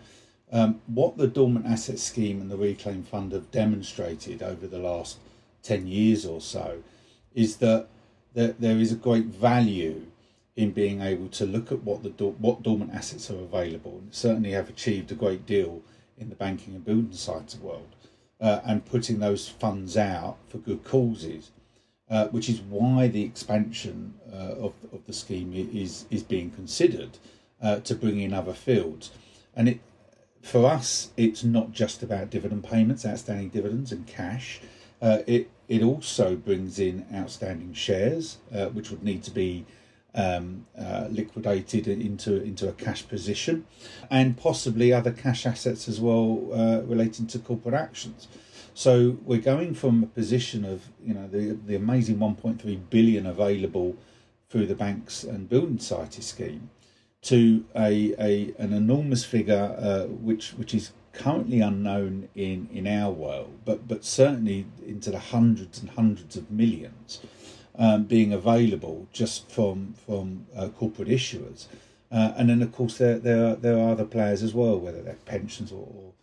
Um, 0.52 0.82
what 0.88 1.18
the 1.18 1.28
Dormant 1.28 1.66
Asset 1.66 2.00
Scheme 2.00 2.42
and 2.42 2.50
the 2.50 2.58
Reclaim 2.58 3.04
Fund 3.04 3.32
have 3.34 3.52
demonstrated 3.52 4.42
over 4.42 4.66
the 4.66 4.80
last 4.80 5.20
10 5.64 5.88
years 5.88 6.26
or 6.26 6.42
so 6.42 6.82
is 7.36 7.58
that 7.58 7.88
there, 8.34 8.54
there 8.54 8.78
is 8.78 8.92
a 8.92 8.96
great 8.96 9.26
value 9.26 10.08
in 10.56 10.72
being 10.72 11.02
able 11.02 11.28
to 11.30 11.46
look 11.46 11.72
at 11.72 11.84
what 11.84 12.04
the 12.04 12.10
what 12.10 12.64
dormant 12.64 12.94
assets 12.94 13.30
are 13.30 13.40
available 13.40 14.00
and 14.00 14.14
certainly 14.14 14.52
have 14.52 14.70
achieved 14.70 15.12
a 15.12 15.16
great 15.16 15.46
deal 15.46 15.82
in 16.18 16.30
the 16.30 16.36
banking 16.36 16.76
and 16.76 16.84
building 16.84 17.14
sites 17.14 17.56
world 17.58 17.96
uh, 18.42 18.60
and 18.66 18.86
putting 18.86 19.20
those 19.20 19.48
funds 19.48 19.96
out 19.96 20.38
for 20.50 20.58
good 20.58 20.84
causes 20.84 21.52
uh, 22.10 22.28
which 22.30 22.50
is 22.50 22.62
why 22.62 23.08
the 23.08 23.24
expansion 23.24 24.16
uh, 24.34 24.56
of, 24.56 24.74
of 24.92 25.06
the 25.06 25.14
scheme 25.14 25.54
is, 25.54 26.06
is 26.10 26.24
being 26.24 26.50
considered 26.50 27.18
uh, 27.62 27.80
to 27.82 27.94
bring 27.94 28.20
in 28.20 28.34
other 28.34 28.54
fields. 28.54 29.12
And 29.56 29.70
it, 29.70 29.80
for 30.42 30.66
us, 30.66 31.12
it's 31.18 31.44
not 31.44 31.72
just 31.72 32.02
about 32.02 32.30
dividend 32.30 32.64
payments, 32.64 33.06
outstanding 33.06 33.50
dividends 33.50 33.92
and 33.92 34.08
cash. 34.08 34.62
Uh, 35.02 35.20
it 35.28 35.50
it 35.68 35.84
also 35.84 36.36
brings 36.36 36.80
in 36.80 37.06
outstanding 37.14 37.74
shares, 37.74 38.38
uh, 38.54 38.66
which 38.68 38.90
would 38.90 39.04
need 39.04 39.24
to 39.24 39.32
be 39.32 39.66
um, 40.16 40.66
uh, 40.78 41.08
liquidated 41.10 41.88
into 41.88 42.42
into 42.42 42.68
a 42.68 42.74
cash 42.74 43.08
position, 43.08 43.66
and 44.10 44.38
possibly 44.38 44.92
other 44.92 45.12
cash 45.12 45.46
assets 45.46 45.88
as 45.88 46.00
well 46.02 46.50
uh, 46.54 46.82
relating 46.82 47.28
to 47.28 47.40
corporate 47.40 47.76
actions. 47.76 48.28
So 48.74 49.18
we're 49.26 49.42
going 49.42 49.74
from 49.74 50.04
a 50.04 50.08
position 50.08 50.66
of 50.66 50.90
you 51.04 51.14
know 51.14 51.28
the 51.28 51.58
the 51.66 51.76
amazing 51.76 52.18
1.3 52.18 52.90
billion 52.90 53.26
available 53.26 53.96
through 54.50 54.66
the 54.66 54.76
banks 54.76 55.24
and 55.24 55.48
building 55.48 55.78
society 55.78 56.22
scheme 56.24 56.70
to 57.22 57.66
a, 57.76 58.14
a 58.20 58.54
an 58.58 58.74
enormous 58.74 59.26
figure 59.26 59.76
uh, 59.78 60.06
which 60.06 60.52
which 60.52 60.74
is 60.74 60.92
currently 61.12 61.60
unknown 61.60 62.30
in 62.36 62.70
in 62.72 62.88
our 62.88 63.12
world, 63.12 63.60
but 63.66 63.88
but 63.88 64.06
certainly 64.06 64.66
into 64.86 65.12
the 65.12 65.20
hundreds 65.20 65.80
and 65.80 65.90
hundreds 65.92 66.36
of 66.38 66.50
millions 66.50 67.20
um, 67.78 68.04
being 68.04 68.32
available 68.32 69.08
just 69.12 69.50
from 69.52 69.96
from 70.06 70.46
uh, 70.56 70.70
corporate 70.70 71.10
issuers, 71.10 71.68
uh, 72.12 72.34
and 72.38 72.50
then 72.50 72.62
of 72.62 72.72
course 72.72 72.98
there 72.98 73.20
there 73.20 73.46
are, 73.48 73.56
there 73.56 73.78
are 73.78 73.92
other 73.92 74.06
players 74.06 74.42
as 74.42 74.54
well, 74.54 74.80
whether 74.80 75.02
they're 75.02 75.16
pensions 75.26 75.72
or 75.72 76.14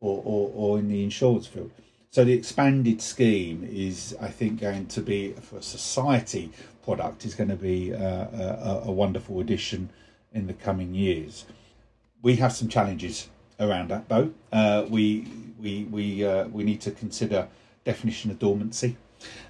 or, 0.00 0.22
or 0.24 0.50
or 0.54 0.78
in 0.78 0.88
the 0.88 1.04
insurance 1.04 1.46
field. 1.46 1.70
So 2.10 2.24
the 2.24 2.32
expanded 2.32 3.02
scheme 3.02 3.68
is, 3.70 4.16
I 4.18 4.28
think, 4.28 4.60
going 4.60 4.86
to 4.86 5.02
be 5.02 5.32
for 5.32 5.58
a 5.58 5.62
society 5.62 6.50
product 6.82 7.26
is 7.26 7.34
going 7.34 7.50
to 7.50 7.56
be 7.56 7.92
uh, 7.92 7.98
a, 7.98 8.82
a 8.84 8.92
wonderful 8.92 9.38
addition 9.40 9.90
in 10.36 10.46
the 10.46 10.54
coming 10.54 10.94
years. 10.94 11.46
We 12.22 12.36
have 12.36 12.52
some 12.52 12.68
challenges 12.68 13.28
around 13.58 13.88
that, 13.88 14.08
though. 14.08 14.30
Uh, 14.52 14.84
we 14.88 15.26
we 15.58 15.84
we 15.84 16.24
uh, 16.24 16.46
we 16.48 16.62
need 16.62 16.80
to 16.82 16.90
consider 16.90 17.48
definition 17.84 18.30
of 18.30 18.38
dormancy, 18.38 18.96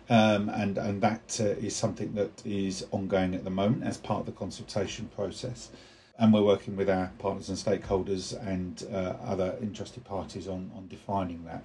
um, 0.09 0.49
and 0.49 0.79
and 0.79 1.03
that 1.03 1.41
uh, 1.41 1.67
is 1.67 1.75
something 1.75 2.15
that 2.15 2.47
is 2.47 2.87
ongoing 2.93 3.35
at 3.35 3.45
the 3.45 3.51
moment 3.51 3.83
as 3.85 3.97
part 3.97 4.21
of 4.21 4.27
the 4.27 4.33
consultation 4.33 5.11
process. 5.15 5.71
And 6.19 6.33
we're 6.33 6.43
working 6.43 6.77
with 6.77 6.89
our 6.89 7.11
partners 7.19 7.51
and 7.51 7.59
stakeholders 7.59 8.25
and 8.47 8.87
uh, 8.91 9.17
other 9.23 9.55
interested 9.61 10.03
parties 10.03 10.49
on, 10.49 10.71
on 10.75 10.89
defining 10.89 11.45
that. 11.45 11.63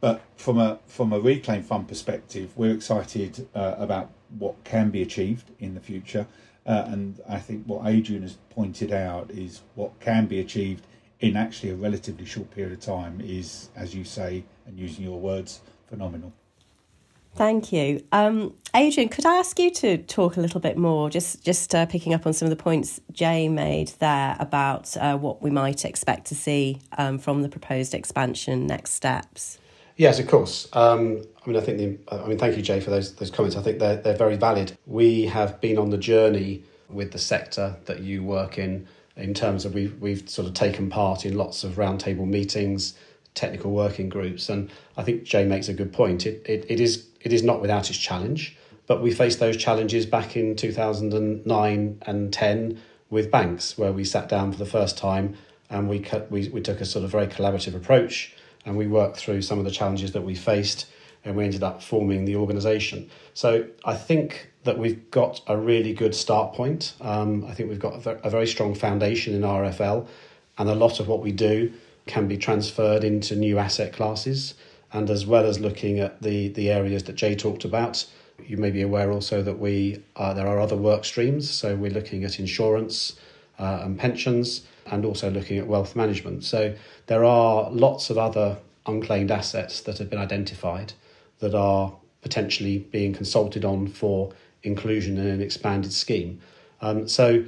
But 0.00 0.20
from 0.36 0.58
a 0.58 0.78
from 0.86 1.12
a 1.12 1.18
reclaim 1.18 1.62
fund 1.62 1.88
perspective, 1.88 2.52
we're 2.56 2.74
excited 2.74 3.48
uh, 3.54 3.74
about 3.78 4.10
what 4.38 4.62
can 4.64 4.90
be 4.90 5.02
achieved 5.02 5.50
in 5.58 5.74
the 5.74 5.80
future. 5.80 6.26
Uh, 6.70 6.84
and 6.86 7.20
I 7.28 7.40
think 7.40 7.64
what 7.66 7.84
Adrian 7.84 8.22
has 8.22 8.34
pointed 8.50 8.92
out 8.92 9.32
is 9.32 9.62
what 9.74 9.98
can 9.98 10.26
be 10.26 10.38
achieved 10.38 10.86
in 11.18 11.36
actually 11.36 11.70
a 11.70 11.74
relatively 11.74 12.24
short 12.24 12.48
period 12.52 12.72
of 12.72 12.78
time 12.78 13.20
is, 13.20 13.70
as 13.74 13.92
you 13.92 14.04
say, 14.04 14.44
and 14.66 14.78
using 14.78 15.04
your 15.04 15.18
words, 15.18 15.62
phenomenal. 15.88 16.32
Thank 17.34 17.72
you, 17.72 18.04
um, 18.12 18.54
Adrian. 18.72 19.08
Could 19.08 19.26
I 19.26 19.38
ask 19.38 19.58
you 19.58 19.72
to 19.72 19.98
talk 19.98 20.36
a 20.36 20.40
little 20.40 20.60
bit 20.60 20.76
more, 20.76 21.10
just 21.10 21.44
just 21.44 21.74
uh, 21.74 21.86
picking 21.86 22.14
up 22.14 22.24
on 22.24 22.32
some 22.32 22.46
of 22.46 22.50
the 22.50 22.62
points 22.62 23.00
Jay 23.10 23.48
made 23.48 23.88
there 23.98 24.36
about 24.38 24.96
uh, 24.96 25.16
what 25.16 25.42
we 25.42 25.50
might 25.50 25.84
expect 25.84 26.28
to 26.28 26.36
see 26.36 26.78
um, 26.98 27.18
from 27.18 27.42
the 27.42 27.48
proposed 27.48 27.94
expansion, 27.94 28.68
next 28.68 28.92
steps. 28.92 29.58
Yes, 29.96 30.20
of 30.20 30.28
course. 30.28 30.68
Um, 30.72 31.24
I 31.44 31.48
mean, 31.48 31.56
I 31.56 31.60
think 31.60 31.78
the. 31.78 32.14
I 32.14 32.26
mean, 32.26 32.38
thank 32.38 32.56
you, 32.56 32.62
Jay, 32.62 32.80
for 32.80 32.90
those 32.90 33.14
those 33.14 33.30
comments. 33.30 33.56
I 33.56 33.62
think 33.62 33.78
they're 33.78 33.96
they're 33.96 34.16
very 34.16 34.36
valid. 34.36 34.76
We 34.86 35.26
have 35.26 35.60
been 35.60 35.78
on 35.78 35.90
the 35.90 35.98
journey 35.98 36.64
with 36.88 37.12
the 37.12 37.18
sector 37.18 37.76
that 37.86 38.00
you 38.00 38.22
work 38.22 38.58
in 38.58 38.86
in 39.16 39.34
terms 39.34 39.64
of 39.64 39.74
we've, 39.74 39.98
we've 40.00 40.28
sort 40.28 40.48
of 40.48 40.54
taken 40.54 40.88
part 40.90 41.24
in 41.24 41.36
lots 41.36 41.62
of 41.64 41.74
roundtable 41.74 42.26
meetings, 42.26 42.94
technical 43.34 43.70
working 43.70 44.08
groups, 44.08 44.48
and 44.48 44.70
I 44.96 45.02
think 45.02 45.24
Jay 45.24 45.44
makes 45.44 45.68
a 45.68 45.74
good 45.74 45.92
point. 45.92 46.26
It, 46.26 46.42
it, 46.46 46.66
it 46.68 46.80
is 46.80 47.06
it 47.22 47.32
is 47.32 47.42
not 47.42 47.60
without 47.60 47.88
its 47.88 47.98
challenge, 47.98 48.56
but 48.86 49.02
we 49.02 49.12
faced 49.12 49.38
those 49.38 49.56
challenges 49.56 50.04
back 50.04 50.36
in 50.36 50.56
2009 50.56 52.02
and 52.06 52.32
10 52.32 52.80
with 53.08 53.30
banks, 53.30 53.76
where 53.76 53.92
we 53.92 54.04
sat 54.04 54.28
down 54.28 54.52
for 54.52 54.58
the 54.58 54.66
first 54.66 54.96
time 54.96 55.36
and 55.68 55.88
we, 55.88 56.00
cut, 56.00 56.30
we, 56.30 56.48
we 56.48 56.60
took 56.60 56.80
a 56.80 56.84
sort 56.84 57.04
of 57.04 57.10
very 57.10 57.26
collaborative 57.26 57.74
approach 57.74 58.34
and 58.64 58.76
we 58.76 58.86
worked 58.86 59.16
through 59.16 59.42
some 59.42 59.58
of 59.58 59.64
the 59.64 59.70
challenges 59.70 60.12
that 60.12 60.22
we 60.22 60.34
faced 60.34 60.86
and 61.24 61.36
we 61.36 61.44
ended 61.44 61.62
up 61.62 61.82
forming 61.82 62.24
the 62.24 62.36
organisation. 62.36 63.10
So 63.34 63.66
I 63.84 63.94
think 63.94 64.50
that 64.64 64.78
we've 64.78 65.10
got 65.10 65.40
a 65.46 65.56
really 65.56 65.92
good 65.92 66.14
start 66.14 66.54
point. 66.54 66.94
Um, 67.00 67.44
I 67.46 67.54
think 67.54 67.68
we've 67.68 67.78
got 67.78 68.04
a 68.06 68.30
very 68.30 68.46
strong 68.46 68.74
foundation 68.74 69.34
in 69.34 69.42
RFL, 69.42 70.06
and 70.58 70.68
a 70.68 70.74
lot 70.74 71.00
of 71.00 71.08
what 71.08 71.20
we 71.20 71.32
do 71.32 71.72
can 72.06 72.28
be 72.28 72.36
transferred 72.36 73.04
into 73.04 73.36
new 73.36 73.58
asset 73.58 73.92
classes. 73.92 74.54
And 74.92 75.08
as 75.08 75.24
well 75.24 75.46
as 75.46 75.60
looking 75.60 76.00
at 76.00 76.20
the, 76.20 76.48
the 76.48 76.70
areas 76.70 77.04
that 77.04 77.14
Jay 77.14 77.36
talked 77.36 77.64
about, 77.64 78.04
you 78.44 78.56
may 78.56 78.70
be 78.70 78.82
aware 78.82 79.12
also 79.12 79.42
that 79.42 79.58
we 79.58 80.02
uh, 80.16 80.34
there 80.34 80.46
are 80.46 80.58
other 80.58 80.76
work 80.76 81.04
streams. 81.04 81.48
So 81.48 81.76
we're 81.76 81.92
looking 81.92 82.24
at 82.24 82.38
insurance 82.40 83.16
uh, 83.58 83.80
and 83.82 83.98
pensions, 83.98 84.62
and 84.86 85.04
also 85.04 85.30
looking 85.30 85.58
at 85.58 85.66
wealth 85.66 85.94
management. 85.94 86.44
So 86.44 86.74
there 87.06 87.24
are 87.24 87.70
lots 87.70 88.10
of 88.10 88.18
other 88.18 88.58
unclaimed 88.86 89.30
assets 89.30 89.82
that 89.82 89.98
have 89.98 90.10
been 90.10 90.18
identified 90.18 90.94
that 91.40 91.54
are 91.54 91.92
potentially 92.22 92.78
being 92.78 93.12
consulted 93.12 93.64
on 93.64 93.88
for 93.88 94.32
inclusion 94.62 95.18
in 95.18 95.26
an 95.26 95.40
expanded 95.40 95.92
scheme. 95.92 96.40
Um, 96.80 97.08
so 97.08 97.44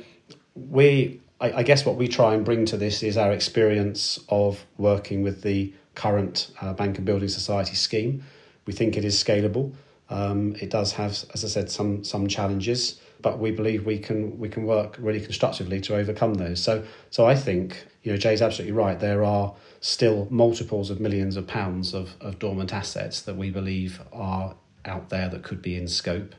we, 0.54 1.20
I, 1.40 1.52
I, 1.52 1.62
guess, 1.62 1.84
what 1.84 1.96
we 1.96 2.08
try 2.08 2.34
and 2.34 2.44
bring 2.44 2.64
to 2.66 2.76
this 2.76 3.02
is 3.02 3.16
our 3.16 3.32
experience 3.32 4.18
of 4.28 4.64
working 4.78 5.22
with 5.22 5.42
the 5.42 5.72
current 5.94 6.50
uh, 6.60 6.72
Bank 6.72 6.96
and 6.96 7.06
Building 7.06 7.28
Society 7.28 7.74
scheme. 7.74 8.24
We 8.66 8.72
think 8.72 8.96
it 8.96 9.04
is 9.04 9.22
scalable. 9.22 9.74
Um, 10.08 10.56
it 10.60 10.70
does 10.70 10.92
have, 10.92 11.12
as 11.32 11.44
I 11.44 11.48
said, 11.48 11.70
some 11.70 12.04
some 12.04 12.28
challenges, 12.28 13.00
but 13.22 13.38
we 13.38 13.50
believe 13.50 13.86
we 13.86 13.98
can 13.98 14.38
we 14.38 14.48
can 14.48 14.64
work 14.64 14.96
really 14.98 15.20
constructively 15.20 15.80
to 15.80 15.96
overcome 15.96 16.34
those. 16.34 16.62
So 16.62 16.84
so 17.10 17.26
I 17.26 17.34
think 17.34 17.86
you 18.02 18.12
know 18.12 18.18
Jay's 18.18 18.42
absolutely 18.42 18.72
right. 18.72 18.98
There 18.98 19.24
are 19.24 19.54
still 19.80 20.28
multiples 20.30 20.90
of 20.90 21.00
millions 21.00 21.36
of 21.36 21.46
pounds 21.46 21.94
of, 21.94 22.14
of 22.20 22.38
dormant 22.38 22.72
assets 22.72 23.22
that 23.22 23.36
we 23.36 23.50
believe 23.50 24.00
are 24.12 24.54
out 24.84 25.08
there 25.08 25.28
that 25.28 25.42
could 25.42 25.62
be 25.62 25.76
in 25.76 25.88
scope 25.88 26.34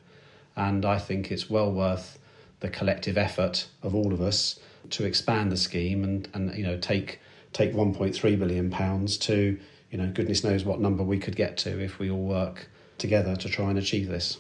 and 0.56 0.86
I 0.86 1.00
think 1.00 1.32
it's 1.32 1.50
well 1.50 1.72
worth 1.72 2.20
the 2.60 2.70
collective 2.70 3.18
effort 3.18 3.68
of 3.82 3.96
all 3.96 4.14
of 4.14 4.22
us 4.22 4.60
to 4.92 5.06
expand 5.06 5.52
the 5.52 5.58
scheme 5.58 6.04
and, 6.04 6.28
and 6.34 6.56
you 6.56 6.64
know 6.64 6.78
take 6.78 7.20
take 7.52 7.74
1.3 7.74 8.40
billion 8.40 8.70
pounds 8.70 9.18
to 9.18 9.58
you 9.92 9.98
know 9.98 10.08
goodness 10.08 10.44
knows 10.44 10.64
what 10.64 10.80
number 10.80 11.04
we 11.04 11.20
could 11.20 11.36
get 11.36 11.58
to 11.58 11.80
if 11.84 12.00
we 12.00 12.10
all 12.10 12.24
work 12.24 12.68
together 12.98 13.36
to 13.36 13.50
try 13.50 13.70
and 13.70 13.78
achieve 13.78 14.08
this. 14.08 14.38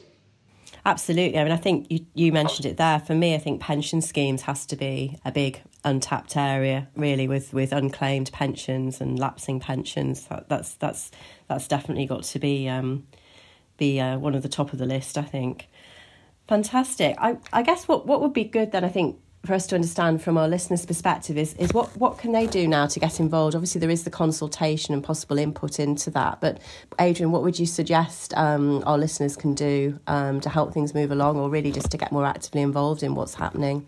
Absolutely. 0.85 1.39
I 1.39 1.43
mean, 1.43 1.53
I 1.53 1.57
think 1.57 1.87
you, 1.89 2.05
you 2.13 2.33
mentioned 2.33 2.65
it 2.65 2.77
there. 2.77 2.99
For 2.99 3.15
me, 3.15 3.35
I 3.35 3.37
think 3.37 3.61
pension 3.61 4.01
schemes 4.01 4.41
has 4.43 4.65
to 4.65 4.75
be 4.75 5.17
a 5.23 5.31
big 5.31 5.61
untapped 5.85 6.35
area, 6.35 6.89
really, 6.95 7.25
with, 7.27 7.53
with 7.53 7.71
unclaimed 7.71 8.31
pensions 8.33 8.99
and 8.99 9.17
lapsing 9.17 9.61
pensions. 9.61 10.25
That, 10.27 10.49
that's 10.49 10.73
that's 10.75 11.11
that's 11.47 11.69
definitely 11.69 12.05
got 12.05 12.23
to 12.23 12.39
be 12.39 12.67
um, 12.67 13.07
be 13.77 13.99
uh, 13.99 14.17
one 14.17 14.35
of 14.35 14.43
the 14.43 14.49
top 14.49 14.73
of 14.73 14.79
the 14.79 14.85
list. 14.85 15.17
I 15.17 15.23
think. 15.23 15.69
Fantastic. 16.47 17.15
I, 17.19 17.37
I 17.53 17.61
guess 17.61 17.87
what, 17.87 18.05
what 18.05 18.19
would 18.19 18.33
be 18.33 18.43
good 18.43 18.73
then, 18.73 18.83
I 18.83 18.89
think, 18.89 19.17
for 19.45 19.53
us 19.53 19.67
to 19.67 19.75
understand 19.75 20.21
from 20.21 20.38
our 20.38 20.47
listeners' 20.47 20.85
perspective 20.85 21.38
is, 21.38 21.53
is 21.55 21.73
what, 21.73 21.95
what 21.97 22.17
can 22.17 22.31
they 22.31 22.47
do 22.47 22.65
now 22.65 22.85
to 22.88 23.00
get 23.00 23.19
involved? 23.19 23.55
Obviously, 23.55 23.79
there 23.79 23.89
is 23.89 24.05
the 24.05 24.09
consultation 24.09 24.93
and 24.93 25.03
possible 25.03 25.38
input 25.38 25.79
into 25.79 26.09
that. 26.12 26.39
But, 26.39 26.62
Adrian, 26.97 27.31
what 27.31 27.43
would 27.43 27.59
you 27.59 27.65
suggest 27.65 28.33
um, 28.38 28.81
our 28.85 28.97
listeners 28.97 29.35
can 29.35 29.53
do 29.53 30.00
um, 30.07 30.39
to 30.41 30.50
help 30.50 30.73
things 30.73 30.93
move 30.93 31.12
along 31.12 31.38
or 31.38 31.50
really 31.50 31.73
just 31.73 31.91
to 31.91 31.97
get 31.97 32.09
more 32.09 32.25
actively 32.25 32.62
involved 32.62 33.03
in 33.03 33.15
what's 33.15 33.33
happening? 33.33 33.85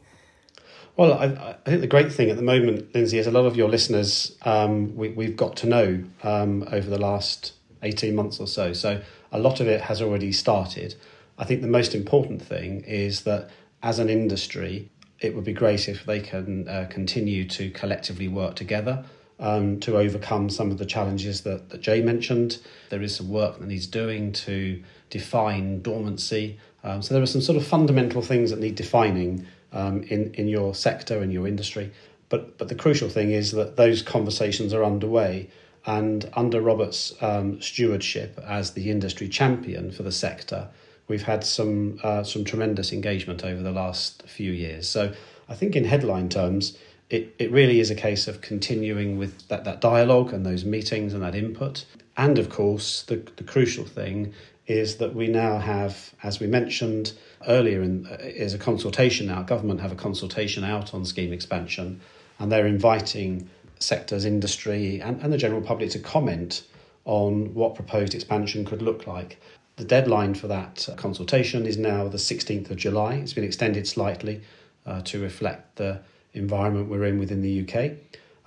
Well, 0.97 1.13
I, 1.13 1.57
I 1.65 1.69
think 1.69 1.79
the 1.79 1.88
great 1.88 2.12
thing 2.12 2.29
at 2.29 2.35
the 2.35 2.43
moment, 2.43 2.93
Lindsay, 2.93 3.17
is 3.17 3.27
a 3.27 3.31
lot 3.31 3.45
of 3.45 3.55
your 3.55 3.69
listeners 3.69 4.35
um, 4.41 4.93
we, 4.97 5.09
we've 5.09 5.38
got 5.38 5.55
to 5.57 5.67
know 5.67 6.03
um, 6.24 6.67
over 6.69 6.89
the 6.89 7.00
last 7.00 7.53
18 7.81 8.13
months 8.13 8.41
or 8.41 8.47
so. 8.47 8.74
So 8.74 9.01
a 9.31 9.39
lot 9.39 9.62
of 9.62 9.67
it 9.67 9.81
has 9.81 10.01
already 10.01 10.33
started. 10.33 10.95
I 11.38 11.45
think 11.45 11.62
the 11.62 11.67
most 11.67 11.95
important 11.95 12.41
thing 12.41 12.81
is 12.81 13.21
that 13.21 13.50
as 13.83 14.00
an 14.00 14.09
industry, 14.09 14.89
it 15.25 15.36
would 15.36 15.44
be 15.44 15.53
great 15.53 15.89
if 15.89 16.05
they 16.05 16.20
can 16.20 16.67
uh, 16.67 16.88
continue 16.89 17.46
to 17.50 17.70
collectively 17.72 18.27
work 18.27 18.55
together 18.55 19.03
um, 19.39 19.79
to 19.82 19.98
overcome 19.98 20.50
some 20.50 20.72
of 20.72 20.77
the 20.77 20.86
challenges 20.86 21.41
that, 21.41 21.70
that 21.70 21.82
Jay 21.82 22.01
mentioned. 22.01 22.60
There 22.89 23.01
is 23.01 23.15
some 23.15 23.29
work 23.29 23.60
that 23.60 23.67
needs 23.67 23.88
doing 23.88 24.32
to 24.34 24.82
define 25.10 25.82
dormancy. 25.82 26.60
Um, 26.84 27.01
so 27.01 27.13
there 27.13 27.24
are 27.24 27.27
some 27.27 27.41
sort 27.41 27.58
of 27.58 27.67
fundamental 27.67 28.22
things 28.22 28.51
that 28.51 28.60
need 28.60 28.75
defining 28.75 29.46
um, 29.74 30.03
in, 30.03 30.34
in 30.36 30.48
your 30.48 30.74
sector 30.74 31.20
and 31.20 31.34
your 31.34 31.48
industry. 31.48 31.91
But, 32.29 32.58
but 32.58 32.70
the 32.70 32.75
crucial 32.75 33.10
thing 33.10 33.32
is 33.32 33.51
that 33.51 33.75
those 33.75 34.01
conversations 34.01 34.74
are 34.74 34.84
underway. 34.84 35.50
And 35.86 36.29
under 36.34 36.62
Robert's 36.62 37.13
um, 37.22 37.62
stewardship 37.62 38.39
as 38.44 38.72
the 38.72 38.89
industry 38.89 39.29
champion 39.29 39.91
for 39.91 40.03
the 40.03 40.12
sector, 40.12 40.70
we've 41.07 41.24
had 41.24 41.43
some 41.43 42.00
uh, 42.03 42.24
some 42.24 42.43
tremendous 42.43 42.91
engagement 42.91 43.43
over 43.43 43.62
the 43.62 43.71
last 43.71 44.24
few 44.27 44.51
years. 44.51 44.88
So 44.89 45.13
I 45.47 45.55
think 45.55 45.75
in 45.75 45.85
headline 45.85 46.29
terms, 46.29 46.77
it, 47.09 47.35
it 47.38 47.51
really 47.51 47.79
is 47.79 47.91
a 47.91 47.95
case 47.95 48.27
of 48.27 48.41
continuing 48.41 49.17
with 49.17 49.47
that, 49.47 49.63
that 49.65 49.81
dialogue 49.81 50.33
and 50.33 50.45
those 50.45 50.65
meetings 50.65 51.13
and 51.13 51.21
that 51.21 51.35
input. 51.35 51.85
And 52.17 52.39
of 52.39 52.50
course, 52.50 53.03
the, 53.03 53.17
the 53.35 53.43
crucial 53.43 53.85
thing 53.85 54.33
is 54.67 54.97
that 54.97 55.13
we 55.13 55.27
now 55.27 55.59
have, 55.59 56.13
as 56.24 56.39
we 56.39 56.47
mentioned 56.47 57.13
earlier, 57.47 57.83
in, 57.83 58.07
uh, 58.07 58.17
is 58.21 58.53
a 58.53 58.57
consultation 58.57 59.27
now. 59.27 59.43
Government 59.43 59.81
have 59.81 59.91
a 59.91 59.95
consultation 59.95 60.63
out 60.63 60.93
on 60.93 61.05
scheme 61.05 61.31
expansion, 61.31 62.01
and 62.39 62.51
they're 62.51 62.65
inviting 62.65 63.47
sectors, 63.79 64.25
industry, 64.25 65.01
and, 65.01 65.21
and 65.21 65.31
the 65.31 65.38
general 65.38 65.62
public 65.62 65.91
to 65.91 66.00
comment 66.00 66.63
on 67.03 67.53
what 67.53 67.75
proposed 67.75 68.15
expansion 68.15 68.65
could 68.65 68.81
look 68.81 69.05
like. 69.05 69.39
The 69.77 69.84
deadline 69.84 70.36
for 70.36 70.48
that 70.48 70.88
consultation 70.96 71.65
is 71.65 71.77
now 71.77 72.08
the 72.08 72.17
16th 72.17 72.72
of 72.72 72.77
July. 72.77 73.15
It's 73.15 73.34
been 73.34 73.44
extended 73.44 73.88
slightly 73.88 74.41
uh, 74.86 75.01
to 75.01 75.22
reflect 75.22 75.75
the 75.75 76.01
environment 76.34 76.89
we're 76.89 77.05
in 77.05 77.20
within 77.20 77.41
the 77.41 77.62
UK. 77.62 77.91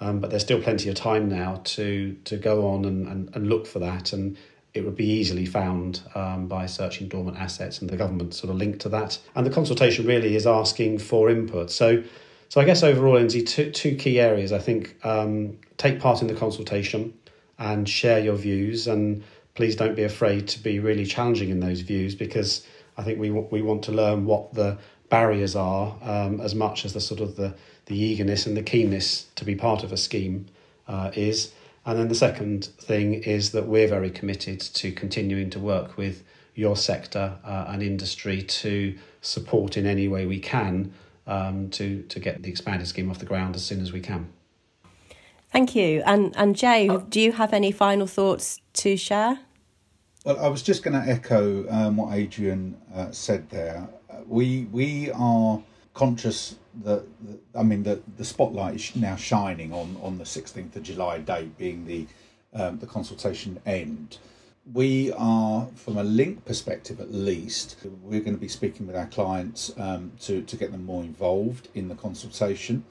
Um, 0.00 0.20
but 0.20 0.30
there's 0.30 0.42
still 0.42 0.62
plenty 0.62 0.88
of 0.88 0.94
time 0.94 1.28
now 1.28 1.60
to 1.64 2.16
to 2.24 2.36
go 2.36 2.68
on 2.68 2.84
and, 2.84 3.08
and, 3.08 3.34
and 3.34 3.48
look 3.48 3.66
for 3.66 3.80
that 3.80 4.12
and 4.12 4.36
it 4.74 4.84
would 4.84 4.94
be 4.94 5.06
easily 5.06 5.44
found 5.44 6.02
um, 6.14 6.46
by 6.46 6.66
searching 6.66 7.08
dormant 7.08 7.36
assets 7.38 7.80
and 7.80 7.90
the 7.90 7.96
government 7.96 8.32
sort 8.34 8.50
of 8.50 8.56
linked 8.56 8.80
to 8.80 8.88
that. 8.90 9.18
And 9.34 9.44
the 9.44 9.50
consultation 9.50 10.06
really 10.06 10.36
is 10.36 10.46
asking 10.46 10.98
for 10.98 11.30
input. 11.30 11.70
So 11.70 12.04
so 12.48 12.60
I 12.62 12.64
guess 12.64 12.82
overall, 12.82 13.14
Lindsay, 13.14 13.42
two, 13.42 13.70
two 13.70 13.94
key 13.96 14.18
areas. 14.18 14.52
I 14.52 14.58
think 14.58 14.96
um, 15.04 15.58
take 15.76 16.00
part 16.00 16.22
in 16.22 16.28
the 16.28 16.34
consultation 16.34 17.12
and 17.58 17.86
share 17.86 18.20
your 18.20 18.36
views 18.36 18.86
and 18.86 19.22
please 19.58 19.74
don't 19.74 19.96
be 19.96 20.04
afraid 20.04 20.46
to 20.46 20.60
be 20.60 20.78
really 20.78 21.04
challenging 21.04 21.48
in 21.48 21.58
those 21.58 21.80
views 21.80 22.14
because 22.14 22.64
I 22.96 23.02
think 23.02 23.18
we, 23.18 23.28
we 23.28 23.60
want 23.60 23.82
to 23.86 23.92
learn 23.92 24.24
what 24.24 24.54
the 24.54 24.78
barriers 25.08 25.56
are 25.56 25.96
um, 26.00 26.40
as 26.40 26.54
much 26.54 26.84
as 26.84 26.92
the 26.92 27.00
sort 27.00 27.20
of 27.20 27.34
the, 27.34 27.56
the 27.86 27.98
eagerness 27.98 28.46
and 28.46 28.56
the 28.56 28.62
keenness 28.62 29.26
to 29.34 29.44
be 29.44 29.56
part 29.56 29.82
of 29.82 29.90
a 29.90 29.96
scheme 29.96 30.46
uh, 30.86 31.10
is. 31.12 31.50
And 31.84 31.98
then 31.98 32.06
the 32.06 32.14
second 32.14 32.66
thing 32.66 33.14
is 33.14 33.50
that 33.50 33.66
we're 33.66 33.88
very 33.88 34.10
committed 34.10 34.60
to 34.60 34.92
continuing 34.92 35.50
to 35.50 35.58
work 35.58 35.96
with 35.96 36.22
your 36.54 36.76
sector 36.76 37.36
uh, 37.44 37.64
and 37.66 37.82
industry 37.82 38.42
to 38.42 38.96
support 39.22 39.76
in 39.76 39.86
any 39.86 40.06
way 40.06 40.24
we 40.24 40.38
can 40.38 40.92
um, 41.26 41.68
to, 41.70 42.02
to 42.02 42.20
get 42.20 42.44
the 42.44 42.48
expanded 42.48 42.86
scheme 42.86 43.10
off 43.10 43.18
the 43.18 43.26
ground 43.26 43.56
as 43.56 43.64
soon 43.64 43.80
as 43.80 43.90
we 43.90 43.98
can. 44.00 44.32
Thank 45.50 45.74
you. 45.74 46.00
And, 46.06 46.32
and 46.36 46.54
Jay, 46.54 46.88
do 47.08 47.20
you 47.20 47.32
have 47.32 47.52
any 47.52 47.72
final 47.72 48.06
thoughts 48.06 48.60
to 48.74 48.96
share? 48.96 49.40
Well, 50.28 50.38
I 50.44 50.48
was 50.48 50.60
just 50.60 50.82
going 50.82 50.92
to 50.92 51.10
echo 51.10 51.66
um, 51.70 51.96
what 51.96 52.12
Adrian 52.12 52.76
uh, 52.94 53.10
said 53.12 53.48
there 53.48 53.88
we 54.26 54.64
we 54.70 55.10
are 55.12 55.62
conscious 55.94 56.56
that, 56.84 57.06
that 57.26 57.40
I 57.58 57.62
mean 57.62 57.82
the 57.82 58.02
the 58.18 58.26
spotlight 58.26 58.74
is 58.74 58.94
now 58.94 59.16
shining 59.16 59.72
on 59.72 59.96
on 60.02 60.18
the 60.18 60.24
16th 60.24 60.76
of 60.76 60.82
July 60.82 61.20
date 61.20 61.56
being 61.56 61.86
the 61.86 62.06
um, 62.52 62.78
the 62.78 62.86
consultation 62.86 63.58
end. 63.64 64.18
We 64.70 65.12
are, 65.12 65.66
from 65.74 65.96
a 65.96 66.04
link 66.04 66.44
perspective 66.44 67.00
at 67.00 67.10
least, 67.10 67.76
we're 68.02 68.20
going 68.20 68.36
to 68.36 68.40
be 68.40 68.48
speaking 68.48 68.86
with 68.86 68.96
our 68.96 69.06
clients 69.06 69.72
um, 69.78 70.12
to, 70.20 70.42
to 70.42 70.56
get 70.58 70.72
them 70.72 70.84
more 70.84 71.02
involved 71.02 71.68
in 71.74 71.88
the 71.88 71.94
consultation. 71.94 72.84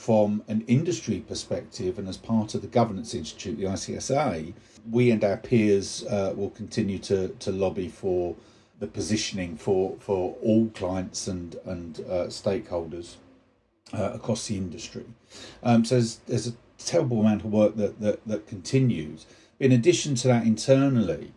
From 0.00 0.42
an 0.48 0.64
industry 0.66 1.20
perspective, 1.28 1.98
and 1.98 2.08
as 2.08 2.16
part 2.16 2.54
of 2.54 2.62
the 2.62 2.68
Governance 2.68 3.12
Institute, 3.12 3.58
the 3.58 3.64
ICSA, 3.64 4.54
we 4.90 5.10
and 5.10 5.22
our 5.22 5.36
peers 5.36 6.06
uh, 6.06 6.32
will 6.34 6.48
continue 6.48 6.98
to, 7.00 7.28
to 7.28 7.52
lobby 7.52 7.88
for 7.88 8.34
the 8.78 8.86
positioning 8.86 9.58
for, 9.58 9.98
for 10.00 10.38
all 10.42 10.68
clients 10.68 11.28
and 11.28 11.54
and 11.66 12.00
uh, 12.08 12.28
stakeholders 12.28 13.16
uh, 13.92 14.12
across 14.14 14.46
the 14.46 14.56
industry. 14.56 15.04
Um, 15.62 15.84
so 15.84 15.96
there's, 15.96 16.16
there's 16.26 16.46
a 16.46 16.54
terrible 16.78 17.20
amount 17.20 17.44
of 17.44 17.52
work 17.52 17.76
that, 17.76 18.00
that, 18.00 18.26
that 18.26 18.46
continues. 18.46 19.26
In 19.58 19.70
addition 19.70 20.14
to 20.14 20.28
that, 20.28 20.46
internally, 20.46 21.34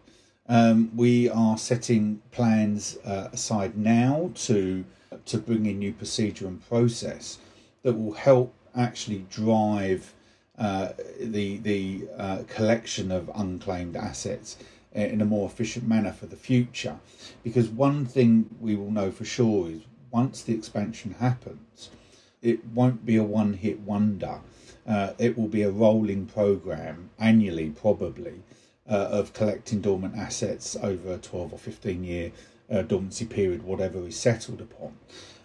um, 0.47 0.89
we 0.95 1.29
are 1.29 1.57
setting 1.57 2.21
plans 2.31 2.97
uh, 3.03 3.27
aside 3.33 3.77
now 3.77 4.31
to 4.35 4.85
to 5.25 5.37
bring 5.37 5.65
in 5.65 5.79
new 5.79 5.91
procedure 5.91 6.47
and 6.47 6.65
process 6.65 7.39
that 7.83 7.93
will 7.93 8.13
help 8.13 8.53
actually 8.75 9.25
drive 9.29 10.13
uh, 10.57 10.89
the 11.19 11.57
the 11.57 12.07
uh, 12.17 12.43
collection 12.47 13.11
of 13.11 13.29
unclaimed 13.35 13.95
assets 13.95 14.57
in 14.93 15.21
a 15.21 15.25
more 15.25 15.47
efficient 15.47 15.87
manner 15.87 16.11
for 16.11 16.27
the 16.27 16.35
future. 16.35 16.97
Because 17.43 17.67
one 17.69 18.05
thing 18.05 18.49
we 18.59 18.75
will 18.75 18.91
know 18.91 19.11
for 19.11 19.25
sure 19.25 19.69
is 19.69 19.81
once 20.11 20.43
the 20.43 20.53
expansion 20.53 21.15
happens, 21.19 21.89
it 22.41 22.63
won't 22.67 23.05
be 23.05 23.15
a 23.15 23.23
one 23.23 23.53
hit 23.53 23.79
wonder. 23.79 24.39
Uh, 24.85 25.13
it 25.17 25.37
will 25.37 25.47
be 25.47 25.63
a 25.63 25.71
rolling 25.71 26.25
program 26.25 27.09
annually, 27.17 27.69
probably, 27.69 28.41
uh, 28.87 29.07
of 29.11 29.33
collecting 29.33 29.81
dormant 29.81 30.15
assets 30.15 30.75
over 30.81 31.13
a 31.13 31.17
12 31.17 31.53
or 31.53 31.59
15 31.59 32.03
year 32.03 32.31
uh, 32.69 32.81
dormancy 32.81 33.25
period, 33.25 33.63
whatever 33.63 34.05
is 34.05 34.19
settled 34.19 34.61
upon. 34.61 34.95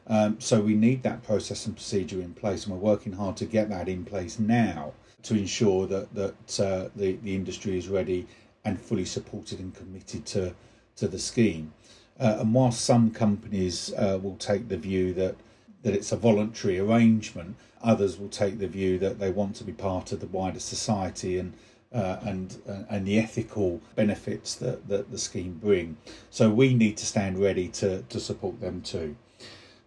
Um, 0.09 0.40
so 0.40 0.61
we 0.61 0.75
need 0.75 1.03
that 1.03 1.23
process 1.23 1.66
and 1.66 1.77
procedure 1.77 2.21
in 2.21 2.33
place, 2.33 2.64
and 2.64 2.75
we're 2.75 2.90
working 2.92 3.12
hard 3.12 3.37
to 3.38 3.44
get 3.44 3.68
that 3.68 3.88
in 3.88 4.05
place 4.05 4.38
now 4.38 4.92
to 5.23 5.35
ensure 5.35 5.87
that 5.87 6.14
that 6.14 6.61
uh, 6.61 6.88
the 6.97 7.16
the 7.23 7.35
industry 7.35 7.77
is 7.77 7.88
ready 7.88 8.27
and 8.64 8.81
fully 8.81 9.05
supported 9.05 9.59
and 9.59 9.75
committed 9.75 10.25
to 10.27 10.55
to 10.97 11.09
the 11.09 11.18
scheme. 11.18 11.73
Uh, 12.18 12.38
and 12.40 12.55
whilst 12.55 12.81
some 12.81 13.11
companies 13.11 13.92
uh, 13.94 14.18
will 14.21 14.37
take 14.37 14.68
the 14.68 14.77
view 14.77 15.12
that 15.14 15.37
that 15.83 15.94
it's 15.94 16.11
a 16.11 16.16
voluntary 16.16 16.79
arrangement, 16.79 17.55
others 17.83 18.18
will 18.18 18.29
take 18.29 18.59
the 18.59 18.66
view 18.66 18.99
that 18.99 19.18
they 19.18 19.31
want 19.31 19.55
to 19.57 19.64
be 19.64 19.73
part 19.73 20.11
of 20.12 20.21
the 20.21 20.27
wider 20.27 20.61
society 20.61 21.38
and 21.38 21.53
uh, 21.92 22.18
and 22.23 22.61
uh, 22.68 22.83
and 22.90 23.07
the 23.07 23.18
ethical 23.18 23.81
benefits 23.94 24.55
that, 24.55 24.88
that 24.88 25.11
the 25.11 25.18
scheme 25.18 25.55
bring. 25.55 25.97
So 26.31 26.51
we 26.51 26.75
need 26.75 26.97
to 26.97 27.07
stand 27.07 27.38
ready 27.38 27.68
to 27.68 28.03
to 28.03 28.21
support 28.21 28.61
them 28.61 28.83
too. 28.83 29.16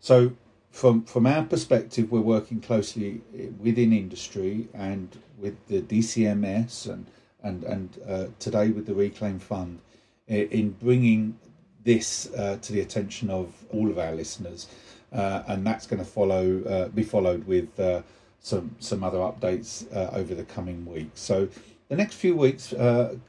So 0.01 0.33
from 0.71 1.03
from 1.03 1.27
our 1.27 1.43
perspective, 1.43 2.11
we're 2.11 2.21
working 2.21 2.59
closely 2.59 3.21
within 3.59 3.93
industry 3.93 4.67
and 4.73 5.15
with 5.37 5.55
the 5.67 5.81
DCMS 5.81 6.91
and 6.91 7.05
and 7.43 7.63
and 7.63 7.99
uh, 8.07 8.25
today 8.39 8.69
with 8.69 8.87
the 8.87 8.95
Reclaim 8.95 9.39
Fund 9.39 9.79
in 10.27 10.71
bringing 10.71 11.37
this 11.83 12.31
uh, 12.33 12.57
to 12.61 12.73
the 12.73 12.81
attention 12.81 13.29
of 13.29 13.53
all 13.69 13.89
of 13.89 13.99
our 13.99 14.13
listeners, 14.13 14.67
uh, 15.13 15.43
and 15.47 15.65
that's 15.65 15.85
going 15.85 16.03
to 16.03 16.09
follow 16.09 16.63
uh, 16.63 16.87
be 16.89 17.03
followed 17.03 17.45
with 17.45 17.79
uh, 17.79 18.01
some 18.39 18.75
some 18.79 19.03
other 19.03 19.19
updates 19.19 19.85
uh, 19.95 20.09
over 20.13 20.33
the 20.33 20.45
coming 20.45 20.83
weeks. 20.83 21.21
So 21.21 21.47
the 21.89 21.95
next 21.95 22.15
few 22.15 22.35
weeks, 22.35 22.73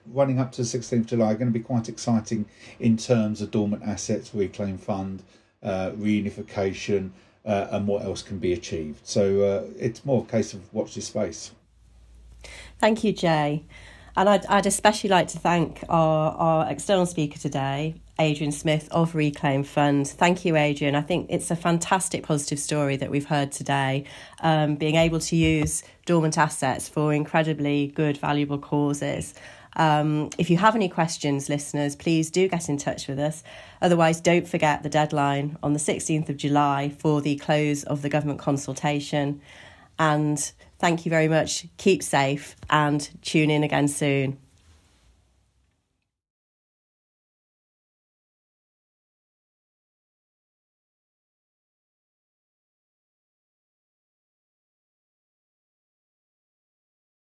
running 0.07 0.39
up 0.39 0.53
to 0.53 0.63
the 0.63 0.79
16th 0.79 1.01
of 1.01 1.07
July, 1.07 1.33
are 1.33 1.35
going 1.35 1.53
to 1.53 1.59
be 1.59 1.65
quite 1.65 1.89
exciting 1.89 2.47
in 2.79 2.97
terms 2.97 3.43
of 3.43 3.51
dormant 3.51 3.83
assets, 3.83 4.33
Reclaim 4.33 4.79
Fund, 4.79 5.25
Uh, 5.63 5.93
reunification, 5.93 7.11
uh, 7.47 7.69
and 7.71 7.87
what 7.87 8.03
else 8.03 8.21
can 8.21 8.37
be 8.37 8.53
achieved. 8.53 8.99
So 9.07 9.43
uh, 9.43 9.65
it's 9.79 10.05
more 10.05 10.25
a 10.29 10.31
case 10.31 10.55
of 10.55 10.61
watch 10.75 10.97
this 10.97 11.07
space. 11.07 11.53
Thank 12.81 13.05
you, 13.05 13.13
Jay. 13.13 13.63
And 14.17 14.29
I'd, 14.29 14.45
I'd 14.47 14.67
especially 14.67 15.11
like 15.11 15.29
to 15.29 15.39
thank 15.39 15.85
our, 15.89 16.33
our 16.33 16.69
external 16.69 17.07
speaker 17.07 17.39
today, 17.39 17.95
Adrian 18.19 18.53
Smith 18.53 18.89
of 18.91 19.15
Reclaim 19.15 19.63
Fund. 19.63 20.09
Thank 20.09 20.45
you, 20.45 20.57
Adrian. 20.57 20.97
I 20.97 21.01
think 21.01 21.29
it's 21.31 21.51
a 21.51 21.57
fantastic 21.57 22.25
positive 22.25 22.59
story 22.59 22.97
that 22.97 23.11
we've 23.11 23.27
heard 23.27 23.53
today. 23.53 24.05
Um, 24.41 24.75
being 24.75 24.97
able 24.97 25.21
to 25.21 25.37
use 25.37 25.85
dormant 26.07 26.37
assets 26.37 26.89
for 26.89 27.15
incredibly 27.15 27.87
good, 27.87 28.19
valuable 28.19 28.59
causes. 28.59 29.33
Um, 29.77 30.31
if 30.39 30.51
you 30.51 30.59
have 30.59 30.75
any 30.75 30.89
questions, 30.89 31.49
listeners, 31.49 31.97
please 31.97 32.31
do 32.31 32.49
get 32.49 32.69
in 32.69 32.77
touch 32.77 33.09
with 33.09 33.19
us. 33.19 33.43
Otherwise, 33.81 34.21
don't 34.21 34.47
forget 34.47 34.83
the 34.83 34.89
deadline 34.89 35.57
on 35.63 35.73
the 35.73 35.79
16th 35.79 36.29
of 36.29 36.37
July 36.37 36.91
for 36.99 37.21
the 37.21 37.37
close 37.37 37.83
of 37.85 38.03
the 38.03 38.09
government 38.09 38.39
consultation. 38.39 39.41
And 39.99 40.53
Thank 40.83 41.07
you 41.07 41.11
very 41.11 41.29
much. 41.29 41.69
Keep 41.77 42.03
safe 42.03 42.57
and 42.69 43.09
tune 43.23 43.51
in 43.51 43.63
again 43.63 43.87
soon. 43.87 44.37